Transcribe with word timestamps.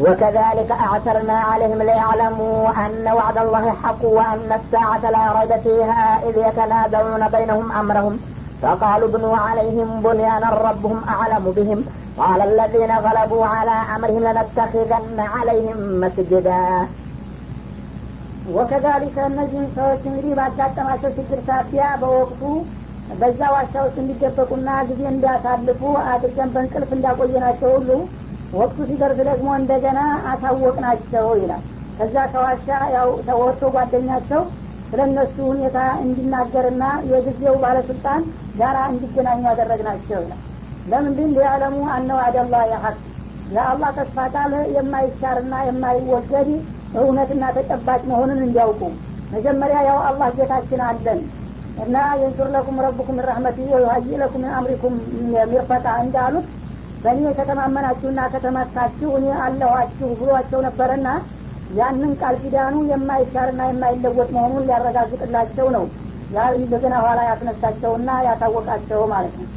وكذلك 0.00 0.70
أعثرنا 0.70 1.32
عليهم 1.32 1.82
ليعلموا 1.82 2.68
أن 2.86 3.08
وعد 3.08 3.38
الله 3.38 3.70
حق 3.72 4.04
وأن 4.04 4.60
الساعة 4.60 5.10
لا 5.10 5.40
ريب 5.40 5.52
فيها 5.60 6.20
إذ 6.28 6.34
يتنازعون 6.38 7.28
بينهم 7.28 7.72
أمرهم 7.72 8.14
فقالوا 8.62 9.08
ابنوا 9.08 9.36
عليهم 9.36 9.88
بنيانا 10.00 10.50
ربهم 10.68 11.00
أعلم 11.08 11.44
بهم 11.56 11.84
قال 12.18 12.40
الذين 12.42 12.92
غلبوا 12.98 13.46
على 13.46 13.76
أمرهم 13.96 14.22
لنتخذن 14.28 15.20
عليهم 15.34 15.78
مسجدا 16.00 16.62
ወከዛሊከ 18.56 19.16
እነዚህን 19.28 19.68
ሰዎች 19.76 20.02
እንግዲህ 20.08 20.32
ባጋጠማቸው 20.38 21.10
ችግር 21.18 21.38
ሳቢያ 21.46 21.84
በወቅቱ 22.00 22.42
በዛ 23.20 23.40
ዋሻ 23.54 23.72
ውስጥ 23.86 23.96
እንዲደበቁና 24.02 24.68
ጊዜ 24.90 25.02
እንዲያሳልፉ 25.12 25.80
አድርገን 26.12 26.50
በእንቅልፍ 26.54 26.90
እንዳቆየናቸው 26.96 27.70
ሁሉ 27.76 27.88
ወቅቱ 28.53 28.77
ሲደርስ 28.89 29.19
ደግሞ 29.29 29.49
እንደገና 29.59 29.99
አሳወቅናቸው 30.31 31.27
ይላል። 31.41 31.63
ከዛ 31.97 32.15
ከዋሻ 32.33 32.67
ያው 32.95 33.09
ተወጥቶ 33.27 33.63
ጓደኛቸው 33.75 34.41
ስለ 34.91 34.99
እነሱ 35.09 35.35
ሁኔታ 35.49 35.79
እንዲናገርና 36.03 36.83
የጊዜው 37.11 37.55
ባለስልጣን 37.63 38.21
ጋራ 38.59 38.77
እንዲገናኙ 38.91 39.41
ያደረግናቸው 39.49 40.19
ይላል። 40.23 40.41
ለምንድን 40.91 41.33
ሊያለሙ 41.35 41.77
አነ 41.95 42.09
ዋዕደላ 42.19 42.55
የሀቅ 42.71 42.97
የአላህ 43.49 43.89
ተስፋ 43.97 44.25
ቃል 44.33 44.53
የማይሻርና 44.75 45.53
የማይወገድ 45.67 46.49
እውነትና 46.99 47.43
ተጨባጭ 47.57 48.01
መሆኑን 48.11 48.41
እንዲያውቁ። 48.45 48.81
መጀመሪያ 49.33 49.79
ያው 49.89 49.99
አላህ 50.09 50.29
ጌታችን 50.37 50.81
አለን 50.87 51.19
እና 51.83 51.97
የንሱር 52.21 52.47
ለኩም 52.55 52.77
ረቡኩም 52.85 53.19
ረህመት 53.27 53.57
ወዩሀይ 53.73 54.07
ለኩም 54.21 54.43
አምሪኩም 54.57 54.95
ሚርፈቃ 55.47 55.85
እንዳሉት 56.03 56.47
በእኔ 57.03 57.25
ከተማመናችሁና 57.37 58.21
ከተመካችሁ 58.33 59.09
እኔ 59.19 59.27
አለኋችሁ 59.43 60.09
ብሏቸው 60.19 60.59
ነበረና 60.67 61.07
ያንን 61.71 62.13
ቃል 62.21 62.35
ኪዳኑ 62.41 62.75
የማይሻርና 62.91 63.61
የማይለወጥ 63.67 64.29
መሆኑን 64.35 64.65
ሊያረጋግጥላቸው 64.67 65.67
ነው። 65.75 65.85
እንደገና 66.57 66.95
ኋላ 67.03 67.19
ያስነሳቸውና 67.29 68.09
ያታወቃቸው 68.25 69.01
ማለት 69.13 69.35
ነው። 69.39 69.47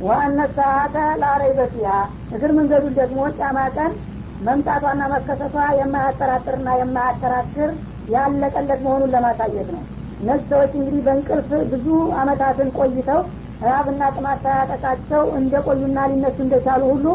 ዋአነ 0.00 0.40
ሰዓተ 0.56 0.96
ላረይበ 1.22 1.60
ፊሃ። 1.72 1.92
እግር 2.34 2.50
መንገዱን 2.58 2.94
ደግሞ 3.00 3.20
ጫማ 3.38 3.58
ቀን 3.76 3.92
መምጣቷና 4.40 5.02
መከሰቷ 5.14 5.56
የማያጠራጥርና 5.78 6.68
የማያከራክር 6.80 7.70
ያለቀለት 8.14 8.80
መሆኑን 8.86 9.12
ለማሳየት 9.14 9.68
ነው። 9.74 9.82
እነዚህ 10.20 10.46
ሰዎች 10.52 10.72
እንግዲህ 10.78 11.02
በእንቅልፍ 11.06 11.50
ብዙ 11.72 11.86
አመታትን 12.20 12.70
ቆይተው 12.78 13.20
ራብና 13.66 14.02
ጥማት 14.16 14.38
ሳያጠቃቸው 14.44 15.22
እንደ 15.38 15.54
ቆዩና 15.66 15.98
ሊነሱ 16.10 16.38
እንደቻሉ 16.44 16.82
ሁሉ 16.92 17.06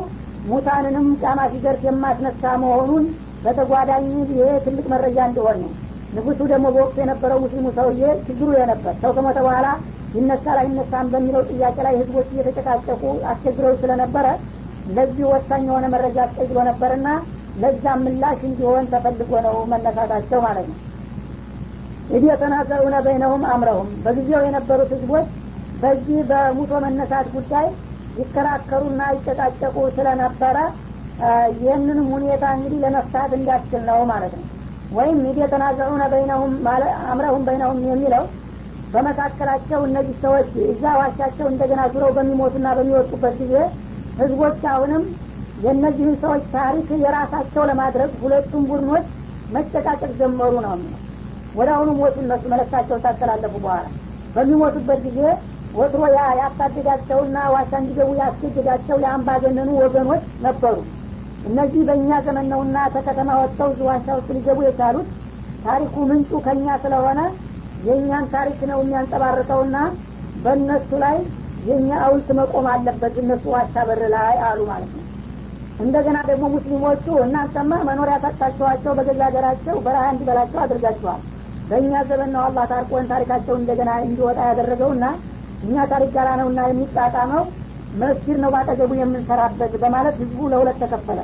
ሙታንንም 0.46 1.08
ጫማ 1.22 1.42
ሲደርስ 1.52 1.84
የማስነሳ 1.88 2.44
መሆኑን 2.64 3.06
በተጓዳኝ 3.44 4.06
ይሄ 4.32 4.50
ትልቅ 4.66 4.86
መረጃ 4.94 5.18
እንደሆን 5.30 5.58
ነው። 5.64 5.72
ንጉሱ 6.16 6.40
ደግሞ 6.52 6.66
በወቅቱ 6.74 6.98
የነበረው 7.02 7.40
ሙስሊሙ 7.44 7.68
ሰውዬ 7.78 8.04
ችግሩ 8.28 8.50
የነበር 8.58 8.94
ሰው 9.02 9.12
ከሞተ 9.16 9.38
በኋላ 9.46 9.68
ይነሳ 10.16 10.46
ላይነሳም 10.58 11.08
በሚለው 11.14 11.42
ጥያቄ 11.50 11.78
ላይ 11.86 11.96
ህዝቦች 12.02 12.28
እየተጨቃጨቁ 12.34 13.02
አስቸግረው 13.32 13.74
ስለነበረ 13.82 14.28
ለዚህ 14.90 15.26
ወሳኝ 15.32 15.64
የሆነ 15.68 15.86
መረጃ 15.94 16.18
አስቀይሮ 16.26 16.58
ነበርና 16.70 17.08
ለዛም 17.56 18.02
ምላሽ 18.06 18.40
እንዲሆን 18.50 18.86
ተፈልጎ 18.92 19.32
ነው 19.46 19.56
መነሳታቸው 19.72 20.40
ማለት 20.46 20.68
ነው። 20.72 20.78
ኢድ 22.10 22.24
የተናዘሩነ 22.30 22.96
በይነሁም 23.06 23.44
አምረሁም 23.52 23.90
በጊዜው 24.04 24.42
የነበሩት 24.48 24.92
ህዝቦች 24.96 25.28
በዚህ 25.82 26.20
በሙቶ 26.30 26.74
መነሳት 26.84 27.28
ጉዳይ 27.36 27.68
ይከራከሩና 28.16 29.02
ይጨቃጨቁ 29.16 29.78
ስለነበረ 29.96 30.58
ይህንንም 31.58 32.08
ሁኔታ 32.14 32.46
እንግዲህ 32.56 32.80
ለመፍታት 32.84 33.32
እንዳስችል 33.38 33.82
ነው 33.90 34.00
ማለት 34.12 34.34
ነው። 34.40 34.46
ወይም 34.92 35.20
ኢድ 35.30 35.38
የተናዘሩነ 35.44 36.04
በይነሁም 36.12 36.54
አምረሁም 37.12 37.44
በይነሁም 37.48 37.80
የሚለው 37.86 38.24
በመካከላቸው 38.94 39.80
እነዚህ 39.88 40.16
ሰዎች 40.24 40.50
እዛ 40.72 40.84
ዋሻቸው 41.00 41.48
እንደገና 41.52 41.82
ዙረው 41.94 42.12
በሚሞቱና 42.18 42.68
በሚወጡበት 42.78 43.34
ጊዜ 43.42 43.56
ህዝቦች 44.20 44.62
አሁንም 44.74 45.04
የእነዚህን 45.58 46.16
ሰዎች 46.24 46.44
ታሪክ 46.54 46.88
የራሳቸው 47.04 47.64
ለማድረግ 47.70 48.12
ሁለቱም 48.24 48.64
ቡድኖች 48.70 49.06
መጨቃጨቅ 49.50 50.12
ጀመሩ 50.20 50.54
ነው 50.66 50.76
ወደ 51.56 51.70
አሁኑ 51.76 51.90
ሞቱ 52.00 52.16
እነሱ 52.24 52.44
መለክታቸው 52.54 52.98
ታስተላለፉ 53.04 53.54
በኋላ 53.66 53.86
በሚሞቱበት 54.36 55.00
ጊዜ 55.08 55.20
ወትሮ 55.76 56.04
ያ 56.14 56.22
ያሳደዳቸውና 56.40 57.38
ዋሻ 57.54 57.72
እንዲገቡ 57.80 58.10
ያስገድዳቸው 58.20 58.98
የአምባገነኑ 59.04 59.70
ወገኖች 59.80 60.26
ነበሩ። 60.46 60.76
እነዚህ 61.46 61.82
በእኛ 61.88 62.20
ዘመን 62.26 62.46
ነውና 62.52 62.78
ተከተማ 62.94 63.32
ወጥተው 63.42 63.72
ዋሻ 63.90 64.08
ውስጥ 64.18 64.30
ሊገቡ 64.38 64.60
የቻሉት 64.66 65.10
ታሪኩ 65.66 65.96
ምንጩ 66.10 66.32
ከእኛ 66.46 66.68
ስለሆነ 66.84 67.20
የእኛን 67.80 68.26
ታሪክ 68.34 68.60
ነው 68.72 68.80
የሚያንጸባርቀውና 68.82 69.78
በእነሱ 70.44 70.90
ላይ 71.04 71.18
የእኛ 71.66 71.90
አውልት 72.06 72.30
መቆም 72.40 72.66
አለበት 72.72 73.16
እነሱ 73.22 73.44
ዋሻ 73.54 73.76
በር 73.88 74.02
ላይ 74.16 74.36
አሉ 74.48 74.60
ማለት 74.72 74.92
ነው። 74.96 75.04
እንደገና 75.80 76.18
ደግሞ 76.28 76.46
ሙስሊሞቹ 76.54 77.06
እናንተማ 77.24 77.80
መኖሪያ 77.88 78.18
ሰጥታችኋቸው 78.24 78.92
በገዛ 78.98 79.22
ሀገራቸው 79.30 79.76
በረሃ 79.86 80.04
እንዲበላቸው 80.12 80.60
አድርጋችኋል። 80.64 81.22
በእኛ 81.70 82.02
ዘመን 82.10 82.30
ነው 82.36 82.42
አላህ 82.48 82.66
ታርቆን 82.72 83.10
ታሪካቸው 83.12 83.56
እንደገና 83.60 83.92
እንዲወጣ 84.06 84.40
ያደረገውና 84.50 85.06
እኛ 85.66 85.86
ታሪክ 85.92 86.10
ጋራ 86.16 86.30
ነውና 86.40 86.62
የሚጣጣመው። 86.68 87.44
መስጊድ 87.96 88.38
ነው 88.44 88.50
ባጠገቡ 88.54 88.92
የምንሰራበት 88.98 89.74
በማለት 89.84 90.16
ህዝቡ 90.22 90.40
ለሁለት 90.52 90.78
ተከፈለ። 90.84 91.20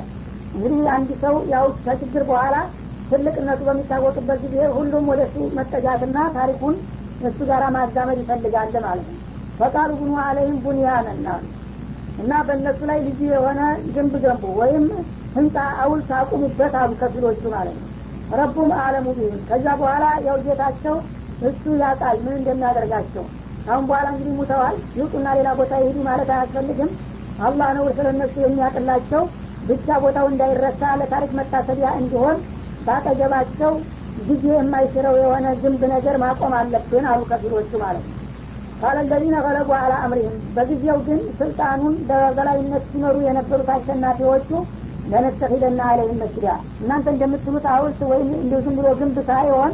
እንግዲህ 0.54 0.80
አንድ 0.94 1.10
ሰው 1.22 1.34
ያው 1.52 1.66
ከችግር 1.84 2.22
በኋላ 2.30 2.56
ትልቅነቱ 3.10 3.60
በሚታወቅበት 3.68 4.38
ጊዜ 4.44 4.56
ሁሉም 4.76 5.04
ወደ 5.10 5.20
እሱ 5.26 5.36
መጠጋትና 5.58 6.18
ታሪኩን 6.36 6.76
እሱ 7.28 7.38
ጋር 7.50 7.62
ማዛመድ 7.76 8.18
ይፈልጋል 8.22 8.76
ማለት 8.86 9.06
ነው። 9.08 9.18
ፈቃሉ 9.58 9.90
ብኑ 9.98 10.12
አለይም 10.24 10.56
ቡንያንና 10.64 11.26
እና 12.22 12.32
በእነሱ 12.46 12.80
ላይ 12.90 12.98
ልዩ 13.06 13.20
የሆነ 13.32 13.60
ግንብ 13.94 14.14
ገንቡ 14.24 14.44
ወይም 14.60 14.86
ህንፃ 15.36 15.54
አውልት 15.82 16.10
አቁሙበት 16.18 16.74
አሉ 16.80 16.92
ከፊሎቹ 17.00 17.42
ማለት 17.54 17.76
ነው። 17.78 17.88
ረቡም 18.40 18.70
አለሙ 18.82 19.06
ቢህም 19.16 19.40
ከዛ 19.48 19.66
በኋላ 19.80 20.04
ያው 20.26 20.36
ጌታቸው 20.44 20.96
እሱ 21.42 21.64
ያውቃል 21.82 22.18
ምን 22.24 22.34
እንደሚያደርጋቸው 22.38 23.24
አሁን 23.66 23.84
በኋላ 23.88 24.06
እንግዲህ 24.12 24.34
ሙተዋል። 24.38 24.76
ይውጡና 24.96 25.28
ሌላ 25.38 25.48
ቦታ 25.58 25.72
ይሄዱ 25.82 25.98
ማለት 26.08 26.30
አያስፈልግም። 26.34 26.90
አላህ 27.38 27.68
ነው 27.76 27.84
ስለ 27.96 28.06
እነሱ 28.14 28.34
የሚያቅላቸው። 28.42 29.22
ብቻ 29.62 29.98
ቦታው 30.04 30.26
እንዳይረሳ 30.30 30.82
ለታሪክ 31.00 31.32
መታሰቢያ 31.38 31.88
እንዲሆን 32.00 32.38
ባጠገባቸው 32.86 33.72
ጊዜ 34.22 34.44
የማይሽረው 34.54 35.14
የሆነ 35.20 35.46
ግንብ 35.60 35.82
ነገር 35.92 36.16
ማቆም 36.22 36.54
አለብን 36.58 37.06
አሉ 37.10 37.20
ከፊሎቹ 37.30 37.70
ማለት 37.82 38.04
ነው። 38.06 38.18
ቃለ 38.80 38.98
ለዚነ 39.04 39.36
ገለቡ 39.44 39.70
አላ 39.78 39.92
አምሪህም። 40.04 40.36
በጊዜው 40.54 40.98
ግን 41.06 41.20
ስልጣኑን 41.38 41.94
በበላይነት 42.08 42.84
ሲመሩ 42.90 43.16
የነበሩት 43.26 43.68
አሸናፊዎቹ 43.74 44.48
ለነተኪደና 45.12 45.80
አለይህም 45.90 46.18
መስጊዳ 46.22 46.48
እናንተ 46.82 47.06
እንደምትሉት 47.14 47.64
ሀውልት 47.72 48.00
ወይም 48.10 48.28
እንዲሁ 48.36 48.58
ዝም 48.66 48.76
ብሎ 48.78 48.88
ግንብ 49.00 49.16
ሳይሆን 49.30 49.72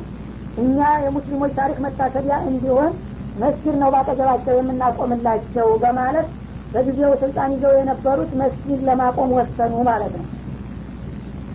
እኛ 0.57 0.77
የሙስሊሞች 1.05 1.53
ታሪክ 1.59 1.79
መታሰቢያ 1.85 2.37
እንዲሆን 2.49 2.93
መስጊድ 3.40 3.76
ነው 3.82 3.90
ባጠገባቸው 3.96 4.56
የምናቆምላቸው 4.58 5.68
በማለት 5.84 6.28
በጊዜው 6.74 7.12
ስልጣን 7.24 7.52
ይዘው 7.56 7.74
የነበሩት 7.80 8.32
መስጊድ 8.44 8.82
ለማቆም 8.90 9.34
ወሰኑ 9.40 9.76
ማለት 9.92 10.16
ነው 10.20 10.28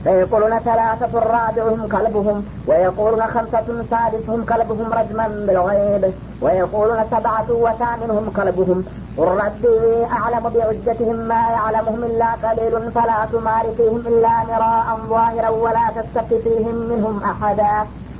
فيقولون 0.04 0.58
ثلاثة 0.60 1.12
رابعهم 1.34 1.88
كلبهم 1.88 2.36
ويقولون 2.66 3.22
خمسة 3.26 3.68
سادسهم 3.90 4.44
كلبهم 4.44 4.92
رجما 4.92 5.26
بالغيب 5.46 6.04
ويقولون 6.42 7.00
سبعة 7.10 7.48
وثامنهم 7.64 8.32
كلبهم 8.36 8.78
قل 9.18 9.28
ربي 9.42 9.76
أعلم 10.12 10.44
بعدتهم 10.48 11.16
ما 11.28 11.42
يعلمهم 11.50 12.04
إلا 12.04 12.30
قليل 12.44 12.74
فلا 12.90 13.26
تمار 13.32 13.64
فيهم 13.76 14.02
إلا 14.06 14.34
مراء 14.50 14.88
ظاهرا 15.08 15.48
ولا 15.64 15.86
تستفت 15.96 16.34
فيهم 16.44 16.76
منهم 16.90 17.20
أحدا 17.24 17.74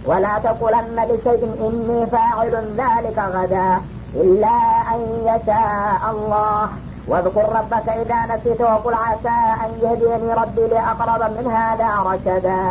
ولا 0.04 0.38
تقولن 0.38 0.98
لشيء 1.04 1.42
إني 1.60 2.06
فاعل 2.06 2.54
ذلك 2.76 3.18
غدا 3.36 3.70
إلا 4.14 4.56
أن 4.92 5.00
يشاء 5.22 6.02
الله 6.10 6.68
واذكر 7.08 7.46
ربك 7.52 7.86
إذا 8.02 8.18
نسيت 8.30 8.60
وقل 8.62 8.94
عسى 8.96 9.38
أن 9.64 9.70
يهديني 9.82 10.30
ربي 10.34 10.64
لأقرب 10.66 11.22
من 11.30 11.46
هذا 11.52 11.88
رشدا 12.00 12.62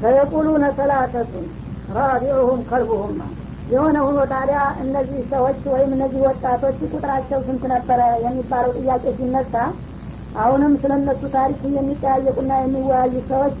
فيقولون 0.00 0.70
ثلاثة 0.70 1.26
رابعهم 1.94 2.58
كلبهم 2.70 3.12
የሆነ 3.72 3.96
ሆኖ 4.04 4.18
ታዲያ 4.30 4.60
እነዚህ 4.84 5.18
ሰዎች 5.32 5.58
ወይም 5.72 5.90
እነዚህ 5.96 6.20
ወጣቶች 6.28 6.78
ቁጥራቸው 6.94 7.38
ስንት 7.48 7.62
ነበረ 7.72 8.00
የሚባለው 8.24 8.72
ጥያቄ 8.78 9.04
ሲነሳ 9.18 9.54
አሁንም 10.44 10.72
ስለ 10.82 10.92
እነሱ 11.00 11.22
ታሪክ 11.36 11.60
የሚጠያየቁና 11.76 12.52
የሚወያዩ 12.62 13.14
ሰዎች 13.30 13.60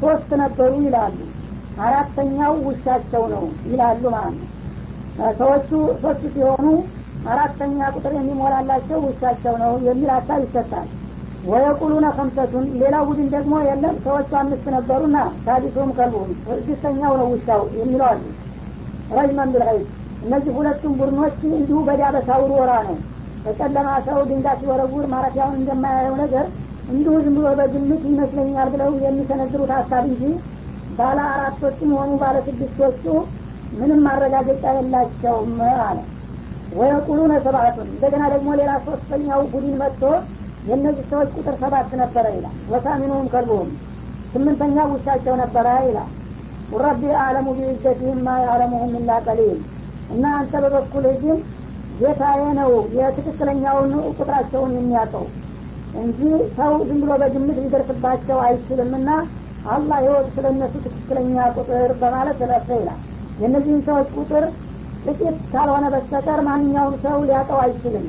ሶስት 0.00 0.30
ነበሩ 0.42 0.72
ይላሉ። 0.86 1.16
አራተኛው 1.78 2.54
ውሻቸው 2.66 3.24
ነው 3.32 3.42
ይላሉ 3.66 4.02
ማለት 4.14 4.36
ነው። 4.38 4.48
ሰዎቹ 5.38 5.70
ሶስት 6.02 6.22
ሲሆኑ 6.34 6.66
አራተኛ 7.30 7.78
ቁጥር 7.94 8.12
የሚሞላላቸው 8.16 8.98
ውሻቸው 9.06 9.54
ነው 9.62 9.72
የሚል 9.86 10.10
ሀሳብ 10.16 10.40
ይሰጣል። 10.44 10.88
ወየቁሉነ 11.44 12.06
ከምሰቱን 12.16 12.64
ሌላው 12.80 13.02
ቡድን 13.08 13.28
ደግሞ 13.34 13.54
የለም 13.66 13.96
ሰዎቹ 14.04 14.30
አምስት 14.40 14.64
ነበሩና 14.74 15.16
ሳዲሱም 15.44 15.90
ከልቡም 15.98 16.30
ስድስተኛው 16.46 17.12
ነው 17.20 17.28
ውሻው 17.34 17.62
የሚለው 17.78 18.06
አሉ 18.10 18.22
ረጅመን 19.16 19.52
ብልይብ 19.54 19.84
እነዚህ 20.22 20.52
ሁለቱም 20.58 20.94
ቡድኖች 21.00 21.36
እንዲሁ 21.50 21.78
በዳበሳ 21.88 22.30
ውርወራ 22.42 22.72
ነው። 22.88 22.96
በጨለማ 23.44 23.88
ሰው 24.06 24.18
ድንጋይ 24.30 24.56
ሲወረውር 24.60 25.06
ማረፊያውን 25.12 25.58
እንደማያየው 25.60 26.16
ነገር 26.22 26.46
እንዲሁ 26.88 27.14
ዝም 27.24 27.34
ብሎ 27.36 27.48
በግምት 27.58 28.02
ይመስለኛል 28.10 28.68
ብለው 28.74 28.92
የሚሰነዝሩት 29.02 29.70
ሀሳብ 29.76 30.04
እንጂ 30.10 30.22
ባለ 30.98 31.18
አራቶችም 31.32 31.90
ሆኑ 31.98 32.12
ባለ 32.22 32.36
ስድስቶቹ 32.46 33.04
ምንም 33.78 34.00
ማረጋገጫ 34.06 34.64
የላቸውም 34.76 35.56
አለ። 35.82 35.98
ወየቁሉነ 36.78 37.32
ሰባቱን 37.44 37.88
እንደገና 37.92 38.24
ደግሞ 38.34 38.48
ሌላ 38.60 38.72
ሶስተኛው 38.86 39.42
ቡድን 39.52 39.74
መጥቶ 39.82 40.02
የእነዚህ 40.68 41.04
ሰዎች 41.10 41.28
ቁጥር 41.36 41.54
ሰባት 41.60 41.92
ነበረ 42.00 42.24
ይላል። 42.36 42.56
ወሳሚኑም 42.72 43.28
ከልቡም 43.32 43.68
ስምንተኛ 44.32 44.78
ውሻቸው 44.92 45.34
ነበረ 45.42 45.66
ይላል። 45.86 46.10
ረቢ 46.78 47.02
አለሙ 47.20 47.48
ቢዕዘትህም 47.58 48.18
ማ 48.24 48.34
ያዕለሙሁም 48.42 48.94
ቀሊል። 49.26 49.58
እና 50.14 50.24
አንተ 50.38 50.54
በበኩልህ 50.64 51.16
ግን 51.22 51.38
ጌታዬ 52.00 52.42
ነው 52.58 52.70
የትክክለኛውን 52.98 53.92
ቁጥራቸውን 54.10 54.72
የሚያውቀው 54.76 55.24
እንጂ 55.98 56.20
ሰው 56.56 56.72
ዝም 56.80 56.98
ብሎ 57.02 57.12
በግምት 57.22 57.58
ሊደርስባቸው 57.62 58.38
አይችልምና 58.44 59.10
አላህ 59.66 59.98
ይወቅ 60.04 60.26
ስለ 60.34 60.46
እነሱ 60.54 60.74
ትክክለኛ 60.86 61.36
ቁጥር 61.56 61.90
በማለት 62.00 62.36
ተለፈ 62.42 62.68
ይላል። 62.78 63.00
የእነዚህን 63.38 63.82
ሰዎች 63.88 64.08
ቁጥር 64.16 64.44
ጥቂት 65.04 65.36
ካልሆነ 65.52 65.86
በስተቀር 65.94 66.40
ማንኛውም 66.48 66.94
ሰው 67.04 67.18
ሊያውቀው 67.28 67.60
አይችልም። 67.64 68.06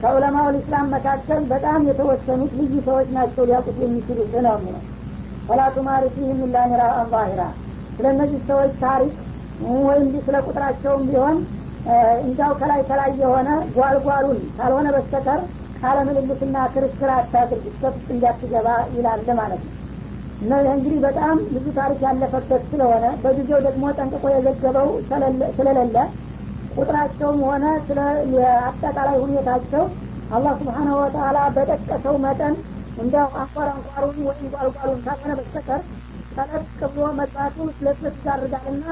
ከዑለማው 0.00 0.46
ልእስላም 0.54 0.86
መካከል 0.94 1.40
በጣም 1.50 1.80
የተወሰኑት 1.88 2.52
ልዩ 2.60 2.74
ሰዎች 2.86 3.08
ናቸው 3.16 3.42
ሊያውቁት 3.48 3.78
የሚችሉት 3.82 4.30
ነው 4.46 4.54
የሚለው። 4.56 4.84
ፈላቱ 5.48 5.76
ማሪፊህም 5.88 6.40
ኢላ 6.46 6.56
ሚራአን 6.70 7.10
ስለ 7.98 8.06
እነዚህ 8.14 8.40
ሰዎች 8.48 8.72
ታሪክ 8.84 9.14
ወይም 9.86 10.06
ስለ 10.26 10.36
ቁጥራቸውም 10.46 11.02
ቢሆን 11.08 11.38
እንዲያው 12.24 12.52
ከላይ 12.60 12.80
ከላይ 12.88 13.10
የሆነ 13.20 13.48
ጓልጓሉን 13.76 14.38
ካልሆነ 14.56 14.88
በስተቀር 14.94 15.40
ቃለ 15.82 15.98
ምልልስና 16.08 16.56
ክርክር 16.72 17.10
አታድርግ 17.14 17.64
ውስጥ 17.66 17.82
እንዲያትገባ 18.08 18.66
ይላል 18.94 19.22
ማለት 19.40 19.62
ነው። 19.64 19.76
እና 20.40 20.52
እንግዲህ 20.70 20.98
በጣም 21.06 21.36
ብዙ 21.54 21.66
ታሪክ 21.78 22.00
ያለፈበት 22.06 22.62
ስለሆነ 22.70 23.06
በጊዜው 23.22 23.60
ደግሞ 23.66 23.84
ጠንቅቆ 23.98 24.24
የዘገበው 24.32 24.88
ስለሌለ 25.56 25.96
ቁጥራቸውም 26.74 27.40
ሆነ 27.48 27.64
ስለ 27.86 27.98
አጠቃላይ 28.62 29.16
ሁኔታቸው 29.24 29.84
አላህ 30.30 30.52
ስብሓናሁ 30.60 30.96
ወተላ 31.00 31.38
በጠቀሰው 31.56 32.16
መጠን 32.24 32.54
እንዲያው 32.96 33.28
አንኳር 33.40 33.68
አንኳሩን 33.74 34.18
ወይም 34.28 34.46
ጓልጓሉን 34.54 35.00
ካልሆነ 35.06 35.32
በስተቀር 35.40 35.82
ጠለቅ 36.36 36.64
ብሎ 36.92 37.06
መጽሐፉ 37.20 37.66
ስለስለስ 37.78 38.18
ያደርጋልና 38.28 38.84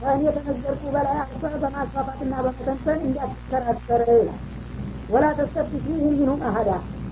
ከእኔ 0.00 0.22
የተነገርኩ 0.28 0.82
በላይ 0.94 1.16
አልፈ 1.22 1.42
በማስፋፋትና 1.62 2.34
በመተንተን 2.44 2.98
እንዲያትከራከር 3.06 4.02
ይላል 4.12 4.40
ወላ 5.08 5.24
ተስተፍቲ 5.38 5.72
ፊህም 5.84 6.12
ሚንሁም 6.12 6.40
አሀዳ 6.48 6.70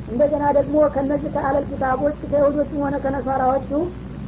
እንደገና 0.08 0.44
ደግሞ 0.56 0.76
ከነዚህ 0.94 1.30
ከአለል 1.34 1.64
ኪታቦች 1.70 2.16
ከይሁዶችም 2.30 2.80
ሆነ 2.84 2.96
ከነሷራዎቹ 3.04 3.70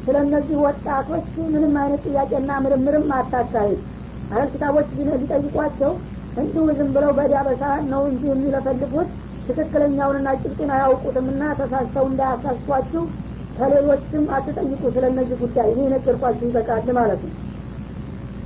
ስለ 0.05 0.16
እነዚህ 0.26 0.56
ወጣቶች 0.64 1.25
ምንም 1.52 1.75
አይነት 1.82 2.02
ጥያቄና 2.08 2.50
ምርምርም 2.64 3.06
አታካሂድ። 3.19 3.81
አለል 4.31 4.49
ኪታቦች 4.52 4.88
ሊጠይቋቸው 4.99 5.93
እንዲሁ 6.37 6.64
ዝም 6.78 6.88
ብለው 6.94 7.11
በዲያበሳ 7.19 7.62
ነው 7.90 8.02
እንጂ 8.11 8.22
የሚለፈልጉት 8.31 9.08
ትክክለኛውንና 9.49 10.28
ጭብጡን 10.43 10.70
አያውቁትምና 10.76 11.43
ተሳስተው 11.58 12.05
እንዳያሳስቷችሁ 12.10 13.02
ከሌሎችም 13.58 14.25
አትጠይቁ 14.37 14.82
ስለ 14.94 15.05
እነዚህ 15.12 15.37
ጉዳይ። 15.43 15.69
እኔ 15.72 15.81
የነገርኳችሁ 15.87 16.46
ይበቃል 16.49 16.88
ማለት 16.99 17.20
ነው። 17.26 17.34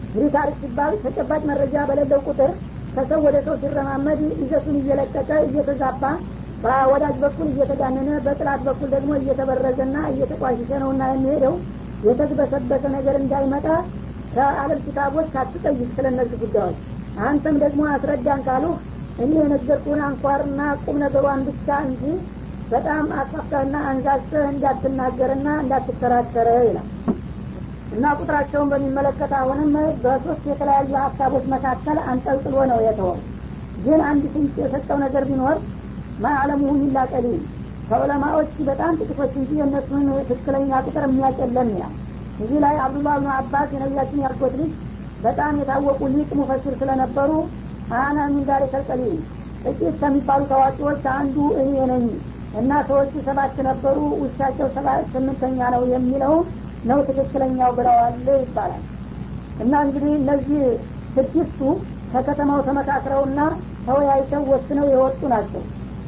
እንግዲህ 0.08 0.30
ታሪክ 0.36 0.56
ሲባል 0.62 0.92
ተጨባጭ 1.04 1.42
መረጃ 1.50 1.84
በሌለው 1.88 2.20
ቁጥር 2.28 2.52
ከሰው 2.94 3.20
ወደ 3.26 3.36
ሰው 3.46 3.54
ሲረማመድ 3.62 4.20
ይዘቱን 4.40 4.76
እየለቀቀ 4.80 5.30
እየተዛባ 5.46 6.02
በወዳጅ 6.62 7.16
በኩል 7.24 7.48
እየተጋነነ 7.52 8.10
በጥላት 8.24 8.60
በኩል 8.68 8.88
ደግሞ 8.94 9.10
እየተበረዘና 9.20 9.96
እየተቋሸሸ 10.12 10.70
ነውና 10.82 11.02
የሚሄደው 11.10 11.54
የተግበሰበሰ 12.02 12.84
ነገር 12.96 13.14
እንዳይመጣ 13.20 13.66
ከአለም 14.32 14.80
ኪታቦች 14.86 15.30
አትጠይቅ 15.42 15.88
ስለ 15.96 16.06
እነዚህ 16.12 16.38
ጉዳዮች። 16.42 16.78
አንተም 17.22 17.56
ደግሞ 17.62 17.82
አስረዳን 17.92 18.40
ካሉ 18.48 18.64
እኔ 19.18 19.32
የነገርኩን 19.38 20.00
አንኳርና 20.08 20.60
ቁም 20.82 20.96
ነገሯን 21.04 21.40
ብቻ 21.48 21.78
እንጂ 21.86 22.02
በጣም 22.70 23.04
አስፋፍተህና 23.20 23.76
አንዛዝተህ 23.90 24.44
እንዳትናገርና 24.52 25.48
እንዳትከራከረ 25.62 26.48
ይላል 26.60 26.88
እና 27.92 28.06
ቁጥራቸውን 28.18 28.70
በሚመለከት 28.72 29.32
አሁንም 29.38 29.70
በሶስት 30.02 30.42
የተለያዩ 30.50 30.90
ሀሳቦች 31.04 31.44
መካከል 31.54 31.98
አንጠልጥሎ 32.10 32.56
ነው 32.70 32.80
የተወው። 32.86 33.18
ግን 33.76 34.00
አንድ 34.08 34.24
ፍንጭ 34.32 34.54
የሰጠው 34.62 34.98
ነገር 35.04 35.24
ቢኖር 35.30 35.56
ማዕለሙሁ 36.18 36.74
ኢላ 36.84 36.98
ከዑለማዎች 37.88 38.50
በጣም 38.68 38.92
ጥቂቶች 39.00 39.32
እንጂ 39.40 39.50
የእነሱን 39.58 40.06
ትክክለኛ 40.28 40.80
ቁጥር 40.86 41.04
የሚያጨለም 41.06 41.68
ይላል 41.74 41.94
እዚህ 42.38 42.58
ላይ 42.64 42.74
አብዱላህ 42.84 43.14
ብኑ 43.18 43.30
አባስ 43.36 43.68
የነቢያችን 43.74 44.22
ያልኮት 44.24 44.54
ልጅ 44.60 44.72
በጣም 45.20 45.54
የታወቁ 45.60 46.00
ሊቅ 46.12 46.28
ሙፈሲር 46.40 46.74
ስለነበሩ 46.80 47.30
አና 47.98 48.18
ሚን 48.32 48.44
ቀሊል 48.88 49.16
ጥቂት 49.64 49.94
ከሚባሉ 50.00 50.42
ታዋቂዎች 50.50 51.04
አንዱ 51.14 51.36
እኔ 51.62 51.70
ነኝ 51.92 52.04
እና 52.52 52.72
ሰዎቹ 52.88 53.12
ሰባት 53.26 53.56
ነበሩ 53.68 53.96
ውሻቸው 54.22 54.68
ስምንተኛ 55.12 55.60
ነው 55.74 55.82
የሚለውን 55.92 56.44
ነው 56.84 56.98
ትክክለኛው 57.08 57.70
ብለዋል 57.78 58.14
ይባላል። 58.38 58.82
እና 59.58 59.74
እንግዲህ 59.86 60.12
እነዚህ 60.18 60.62
ስድስቱ 61.16 61.60
ከከተማው 62.12 62.60
ተመካክረውና 62.68 63.40
ተወያይተው 63.86 64.42
ወስነው 64.52 64.86
የወጡ 64.92 65.20
ናቸው። 65.32 65.62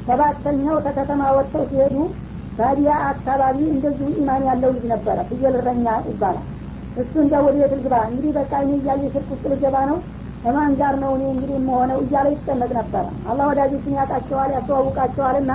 ሰባተኛው 0.06 0.76
ከከተማ 0.86 1.22
ወጥተው 1.36 1.64
ሲሄዱ 1.70 1.96
ባዲያ 2.58 2.92
አካባቢ 3.10 3.58
እንደዚሁ 3.74 4.08
ኢማን 4.20 4.42
ያለው 4.48 4.70
ልጅ 4.76 4.84
ነበረ 4.92 5.18
ፍየል 5.28 5.54
እረኛ 5.60 5.86
ይባላል። 6.08 6.46
እሱ 6.96 7.12
እንደ 7.24 7.34
ወደ 7.44 7.56
ቤት 7.58 7.72
ልግባ 7.74 7.94
እንግዲህ 8.08 8.32
በቃ 8.38 8.52
እኔ 8.64 8.70
እያየ 8.78 9.02
ሽርክ 9.12 9.28
ውስጥ 9.34 9.44
ልገባ 9.52 9.76
ነው 9.90 9.98
ከማን 10.44 10.72
ጋር 10.80 10.94
ነው 11.02 11.10
እኔ 11.16 11.22
እንግዲህ 11.32 11.54
የምሆነው 11.58 11.98
እያለ 12.04 12.26
ይጨነቅ 12.34 12.70
ነበረ። 12.78 13.04
አላህ 13.30 13.44
ወዳጆችን 13.50 13.96
ያውቃቸዋል 13.98 14.50
ያስተዋውቃቸዋል 14.56 15.36
ና 15.42 15.54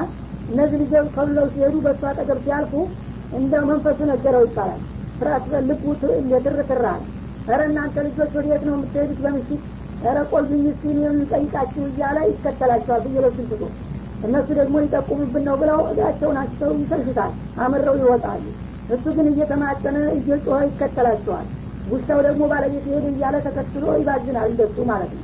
እነዚህ 0.49 0.77
ልጆች 0.83 1.07
ከብለው 1.15 1.45
ሲሄዱ 1.53 1.75
በእሱ 1.85 2.01
አጠገብ 2.09 2.39
ሲያልፉ 2.45 2.73
እንደ 3.37 3.53
መንፈሱ 3.69 3.99
ነገረው 4.11 4.43
ይባላል። 4.47 4.81
ፍርሃት 5.19 5.45
ልቡ 5.69 5.83
ትርትራ 6.45 6.85
ረ 7.49 7.61
እናንተ 7.69 7.95
ልጆች 8.05 8.31
ወዴት 8.37 8.63
ነው 8.67 8.75
የምትሄዱት? 8.75 9.19
በምሽት 9.23 9.61
ረ 10.07 10.21
ቆልብኝ 10.31 10.63
እስኪ 10.71 10.83
የምንጠይቃችሁ 10.99 11.83
እያለ 11.89 12.17
ይከተላቸዋል 12.29 13.01
ፍየሎችን 13.05 13.45
ትቶ። 13.51 13.61
እነሱ 14.25 14.47
ደግሞ 14.59 14.75
ሊጠቁሙብን 14.83 15.43
ነው 15.47 15.55
ብለው 15.61 15.79
እዳቸውን 15.91 16.37
አስተው 16.41 16.71
ይሰልሹታል 16.79 17.31
አምረው 17.63 17.95
ይወጣሉ። 18.01 18.43
እሱ 18.95 19.05
ግን 19.17 19.27
እየተማጠነ 19.31 19.97
እየጮኸ 20.17 20.57
ይከተላቸዋል። 20.67 21.47
ውሻው 21.91 22.19
ደግሞ 22.27 22.43
ባለቤት 22.51 22.85
ሄደ 22.91 23.05
እያለ 23.11 23.35
ተከትሎ 23.47 23.85
ይባዝናል 23.99 24.47
እንደሱ 24.51 24.77
ማለት 24.91 25.11
ነው። 25.17 25.23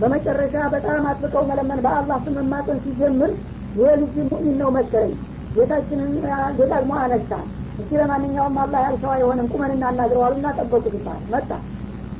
በመጨረሻ 0.00 0.56
በጣም 0.74 1.06
አጥብቀው 1.10 1.42
መለመን 1.50 1.80
በአላህ 1.86 2.18
ስም 2.24 2.36
መማጠን 2.40 2.78
ሲጀምር 2.84 3.32
ይህ 3.76 3.90
ልጅ 4.00 4.14
ሙእሚን 4.28 4.56
ነው 4.60 4.70
መሰለኝ። 4.76 5.12
ጌታችንን 5.54 6.10
ደጋግሞ 6.58 6.92
አነሳ። 7.02 7.30
እስቲ 7.78 7.90
ለማንኛውም 8.00 8.56
አላህ 8.62 8.80
ያልሰው 8.86 9.10
አይሆንም 9.14 9.46
ቁመን 9.52 9.72
እናናግረዋሉ 9.76 10.34
እና 10.40 10.48
ጠበቁት 10.58 10.94
ይባል 10.96 11.20
መጣ። 11.32 11.50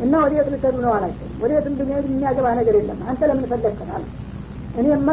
እና 0.00 0.12
ወዴት 0.22 0.46
ልትሄዱ 0.52 0.76
ነው 0.84 0.92
አላቸው። 0.96 1.28
ወዴት 1.42 1.66
ብንሄድ 1.78 2.04
የሚያገባ 2.10 2.46
ነገር 2.58 2.74
የለም። 2.78 3.00
አንተ 3.08 3.20
ለምን 3.30 3.46
ፈለግከታል 3.50 4.04
እኔማ 4.80 5.08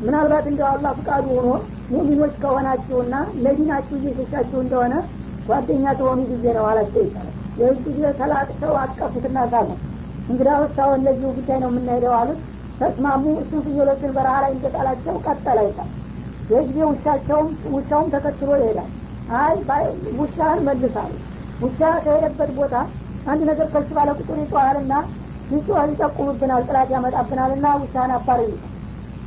ምናልባት 0.00 0.46
እንደው 0.50 0.68
አላህ 0.70 0.92
ፍቃዱ 0.98 1.26
ሆኖ 1.36 1.50
ሙሚኖች 1.90 2.34
ከሆናችሁና 2.42 3.14
ለዲናችሁ 3.44 3.96
እየሸሻችሁ 4.00 4.58
እንደሆነ 4.64 4.94
ጓደኛ 5.48 5.84
ከሆኑ 5.98 6.20
ጊዜ 6.30 6.44
ነው 6.56 6.64
አላቸው 6.70 7.02
ይባላል 7.06 7.30
ይህ 7.60 7.76
ጊዜ 7.86 8.00
ተላቅሰው 8.20 8.72
አቀፉትና 8.82 9.38
ሳለ 9.52 9.68
እንግዳ 10.28 10.50
ወሳውን 10.62 11.02
ለዚሁ 11.06 11.30
ጉዳይ 11.38 11.58
ነው 11.62 11.70
የምናሄደው 11.72 12.14
አሉት 12.18 12.40
ተስማሙ 12.80 13.24
እሱን 13.40 13.60
ፍየሎችን 13.66 14.14
በረሃ 14.16 14.36
ላይ 14.44 14.52
እንደጣላቸው 14.56 15.16
ቀጠለ 15.26 15.58
ይታል 15.66 15.90
ይህ 16.48 16.62
ጊዜ 16.68 16.78
ውሻቸውም 16.90 17.46
ውሻውም 17.74 18.08
ተከትሎ 18.14 18.50
ይሄዳል። 18.60 18.90
አይ 19.38 19.54
ውሻህን 20.18 20.60
መልሳሉ። 20.66 21.12
ውሻ 21.60 21.80
ከሄደበት 22.04 22.50
ቦታ 22.58 22.74
አንድ 23.26 23.42
ነገር 23.50 23.66
ከሱ 23.74 23.90
ባለ 23.98 24.10
ቁጥር 24.18 24.38
ይጮኋልና 24.42 24.94
ሲጮህ 25.48 25.84
ይጠቁምብናል 25.90 26.62
ጥላት 26.68 26.90
ያመጣብናልና 26.94 27.66
ውሻህን 27.82 28.12
አባር 28.16 28.40